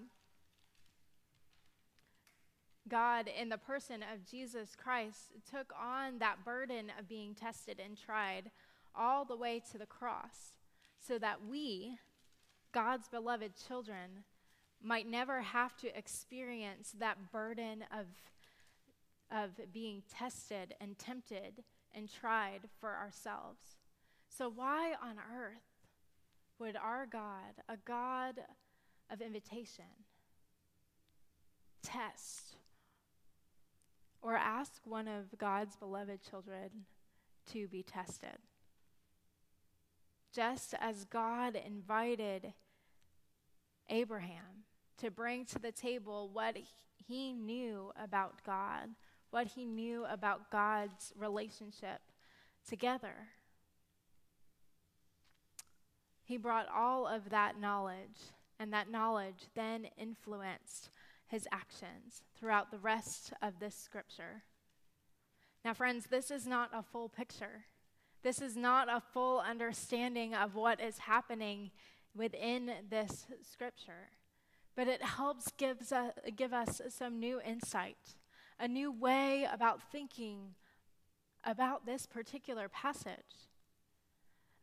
God, 2.88 3.28
in 3.28 3.50
the 3.50 3.58
person 3.58 4.02
of 4.02 4.24
Jesus 4.24 4.74
Christ, 4.74 5.32
took 5.50 5.72
on 5.78 6.18
that 6.18 6.44
burden 6.44 6.90
of 6.98 7.08
being 7.08 7.34
tested 7.34 7.80
and 7.84 7.98
tried 7.98 8.50
all 8.98 9.24
the 9.24 9.36
way 9.36 9.62
to 9.72 9.78
the 9.78 9.86
cross 9.86 10.54
so 11.06 11.18
that 11.18 11.46
we, 11.48 11.98
God's 12.72 13.08
beloved 13.08 13.52
children, 13.66 14.24
might 14.82 15.08
never 15.08 15.40
have 15.40 15.76
to 15.78 15.96
experience 15.96 16.94
that 16.98 17.32
burden 17.32 17.84
of, 17.92 18.06
of 19.30 19.50
being 19.72 20.02
tested 20.12 20.74
and 20.80 20.98
tempted 20.98 21.64
and 21.94 22.08
tried 22.08 22.60
for 22.80 22.94
ourselves. 22.94 23.76
So, 24.28 24.50
why 24.50 24.94
on 25.02 25.16
earth 25.34 25.62
would 26.58 26.76
our 26.76 27.06
God, 27.06 27.54
a 27.68 27.76
God 27.84 28.40
of 29.10 29.20
invitation, 29.20 29.84
test 31.82 32.56
or 34.20 34.34
ask 34.34 34.82
one 34.84 35.08
of 35.08 35.38
God's 35.38 35.76
beloved 35.76 36.20
children 36.28 36.70
to 37.52 37.66
be 37.68 37.82
tested? 37.82 38.38
Just 40.34 40.74
as 40.80 41.04
God 41.04 41.56
invited 41.56 42.52
Abraham 43.88 44.64
to 44.98 45.10
bring 45.10 45.44
to 45.46 45.58
the 45.58 45.72
table 45.72 46.30
what 46.32 46.56
he 46.96 47.32
knew 47.32 47.92
about 48.02 48.44
God, 48.44 48.90
what 49.30 49.46
he 49.48 49.64
knew 49.64 50.04
about 50.04 50.50
God's 50.50 51.12
relationship 51.16 52.00
together. 52.68 53.28
He 56.24 56.36
brought 56.36 56.68
all 56.68 57.06
of 57.06 57.30
that 57.30 57.58
knowledge, 57.58 58.32
and 58.58 58.72
that 58.72 58.90
knowledge 58.90 59.46
then 59.54 59.86
influenced 59.96 60.90
his 61.26 61.48
actions 61.52 62.22
throughout 62.38 62.70
the 62.70 62.78
rest 62.78 63.32
of 63.40 63.60
this 63.60 63.74
scripture. 63.74 64.42
Now, 65.64 65.74
friends, 65.74 66.06
this 66.10 66.30
is 66.30 66.46
not 66.46 66.70
a 66.74 66.82
full 66.82 67.08
picture. 67.08 67.64
This 68.22 68.40
is 68.40 68.56
not 68.56 68.88
a 68.88 69.00
full 69.12 69.40
understanding 69.40 70.34
of 70.34 70.54
what 70.54 70.80
is 70.80 70.98
happening 70.98 71.70
within 72.16 72.70
this 72.90 73.26
scripture, 73.42 74.10
but 74.74 74.88
it 74.88 75.02
helps 75.02 75.52
gives 75.52 75.92
us, 75.92 76.12
give 76.34 76.52
us 76.52 76.80
some 76.88 77.20
new 77.20 77.40
insight, 77.40 78.16
a 78.58 78.66
new 78.66 78.90
way 78.90 79.46
about 79.50 79.80
thinking 79.92 80.54
about 81.44 81.86
this 81.86 82.06
particular 82.06 82.68
passage, 82.68 83.48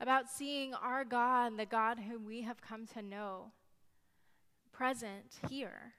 about 0.02 0.30
seeing 0.30 0.74
our 0.74 1.06
God, 1.06 1.58
the 1.58 1.65
God 1.65 2.00
whom 2.00 2.26
we 2.26 2.41
have 2.41 2.62
come 2.62 2.86
to 2.88 3.02
know, 3.02 3.54
present 4.74 5.39
here. 5.50 5.94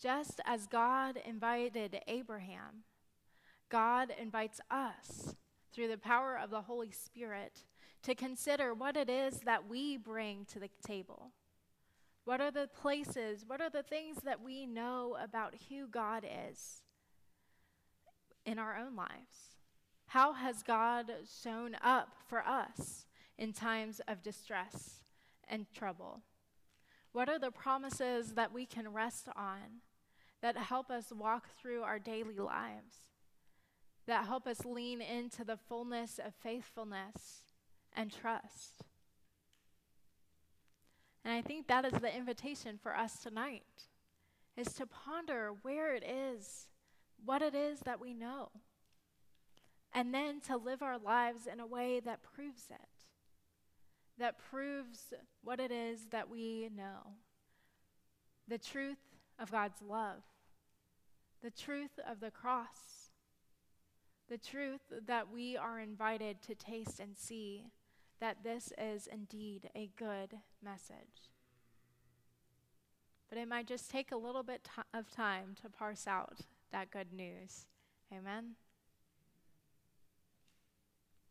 Just 0.00 0.40
as 0.46 0.66
God 0.66 1.18
invited 1.24 2.00
Abraham, 2.06 2.84
God 3.68 4.12
invites 4.18 4.60
us 4.70 5.34
through 5.76 5.88
the 5.88 5.98
power 5.98 6.38
of 6.42 6.48
the 6.48 6.62
Holy 6.62 6.90
Spirit 6.90 7.64
to 8.02 8.14
consider 8.14 8.72
what 8.72 8.96
it 8.96 9.10
is 9.10 9.40
that 9.40 9.68
we 9.68 9.98
bring 9.98 10.46
to 10.46 10.58
the 10.58 10.70
table. 10.84 11.32
What 12.24 12.40
are 12.40 12.50
the 12.50 12.68
places, 12.80 13.44
what 13.46 13.60
are 13.60 13.68
the 13.68 13.82
things 13.82 14.16
that 14.24 14.42
we 14.42 14.64
know 14.64 15.18
about 15.22 15.54
who 15.68 15.86
God 15.86 16.24
is 16.48 16.80
in 18.46 18.58
our 18.58 18.74
own 18.74 18.96
lives? 18.96 19.58
How 20.06 20.32
has 20.32 20.62
God 20.62 21.12
shown 21.42 21.76
up 21.82 22.14
for 22.26 22.40
us 22.40 23.06
in 23.36 23.52
times 23.52 24.00
of 24.08 24.22
distress 24.22 25.04
and 25.46 25.66
trouble? 25.74 26.22
What 27.12 27.28
are 27.28 27.38
the 27.38 27.50
promises 27.50 28.32
that 28.32 28.52
we 28.52 28.64
can 28.64 28.94
rest 28.94 29.28
on 29.36 29.82
that 30.40 30.56
help 30.56 30.90
us 30.90 31.12
walk 31.12 31.48
through 31.60 31.82
our 31.82 31.98
daily 31.98 32.38
lives? 32.38 32.96
That 34.06 34.26
help 34.26 34.46
us 34.46 34.64
lean 34.64 35.00
into 35.00 35.44
the 35.44 35.56
fullness 35.56 36.20
of 36.24 36.34
faithfulness 36.34 37.42
and 37.92 38.12
trust. 38.12 38.84
And 41.24 41.34
I 41.34 41.42
think 41.42 41.66
that 41.66 41.84
is 41.84 41.94
the 41.94 42.14
invitation 42.14 42.78
for 42.80 42.96
us 42.96 43.18
tonight 43.18 43.64
is 44.56 44.68
to 44.74 44.86
ponder 44.86 45.50
where 45.62 45.94
it 45.94 46.04
is, 46.04 46.68
what 47.24 47.42
it 47.42 47.54
is 47.54 47.80
that 47.80 48.00
we 48.00 48.14
know, 48.14 48.50
and 49.92 50.14
then 50.14 50.40
to 50.42 50.56
live 50.56 50.82
our 50.82 50.98
lives 50.98 51.46
in 51.50 51.58
a 51.58 51.66
way 51.66 52.00
that 52.00 52.22
proves 52.22 52.66
it, 52.70 52.88
that 54.18 54.38
proves 54.38 55.12
what 55.42 55.58
it 55.58 55.72
is 55.72 56.06
that 56.10 56.30
we 56.30 56.70
know 56.74 57.14
the 58.48 58.58
truth 58.58 58.98
of 59.38 59.50
God's 59.50 59.82
love, 59.82 60.22
the 61.42 61.50
truth 61.50 61.98
of 62.08 62.20
the 62.20 62.30
cross, 62.30 62.95
the 64.28 64.38
truth 64.38 64.80
that 65.06 65.30
we 65.32 65.56
are 65.56 65.78
invited 65.78 66.42
to 66.42 66.54
taste 66.54 67.00
and 67.00 67.16
see 67.16 67.66
that 68.20 68.42
this 68.42 68.72
is 68.78 69.06
indeed 69.06 69.70
a 69.74 69.90
good 69.96 70.34
message. 70.64 71.30
But 73.28 73.38
it 73.38 73.48
might 73.48 73.66
just 73.66 73.90
take 73.90 74.12
a 74.12 74.16
little 74.16 74.42
bit 74.42 74.64
t- 74.64 74.82
of 74.94 75.10
time 75.10 75.54
to 75.62 75.68
parse 75.68 76.06
out 76.06 76.40
that 76.72 76.90
good 76.90 77.12
news. 77.12 77.66
Amen? 78.12 78.52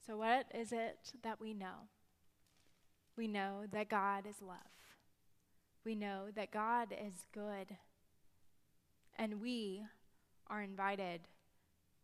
So, 0.05 0.17
what 0.17 0.45
is 0.53 0.71
it 0.71 1.13
that 1.23 1.41
we 1.41 1.53
know? 1.53 1.89
We 3.17 3.27
know 3.27 3.63
that 3.71 3.89
God 3.89 4.25
is 4.27 4.41
love. 4.41 4.58
We 5.86 5.95
know 5.95 6.25
that 6.36 6.51
God 6.51 6.89
is 6.91 7.25
good. 7.34 7.77
And 9.17 9.41
we 9.41 9.84
are 10.47 10.62
invited 10.62 11.21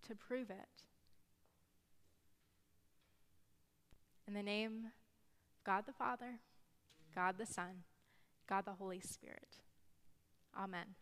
to 0.08 0.16
prove 0.16 0.50
it. 0.50 0.84
In 4.28 4.34
the 4.34 4.44
name 4.44 4.86
of 4.86 5.64
God 5.66 5.86
the 5.86 5.94
Father, 5.94 6.40
God 7.14 7.36
the 7.38 7.46
Son, 7.46 7.84
God 8.48 8.66
the 8.66 8.74
Holy 8.74 9.00
Spirit. 9.00 9.58
Amen. 10.58 10.96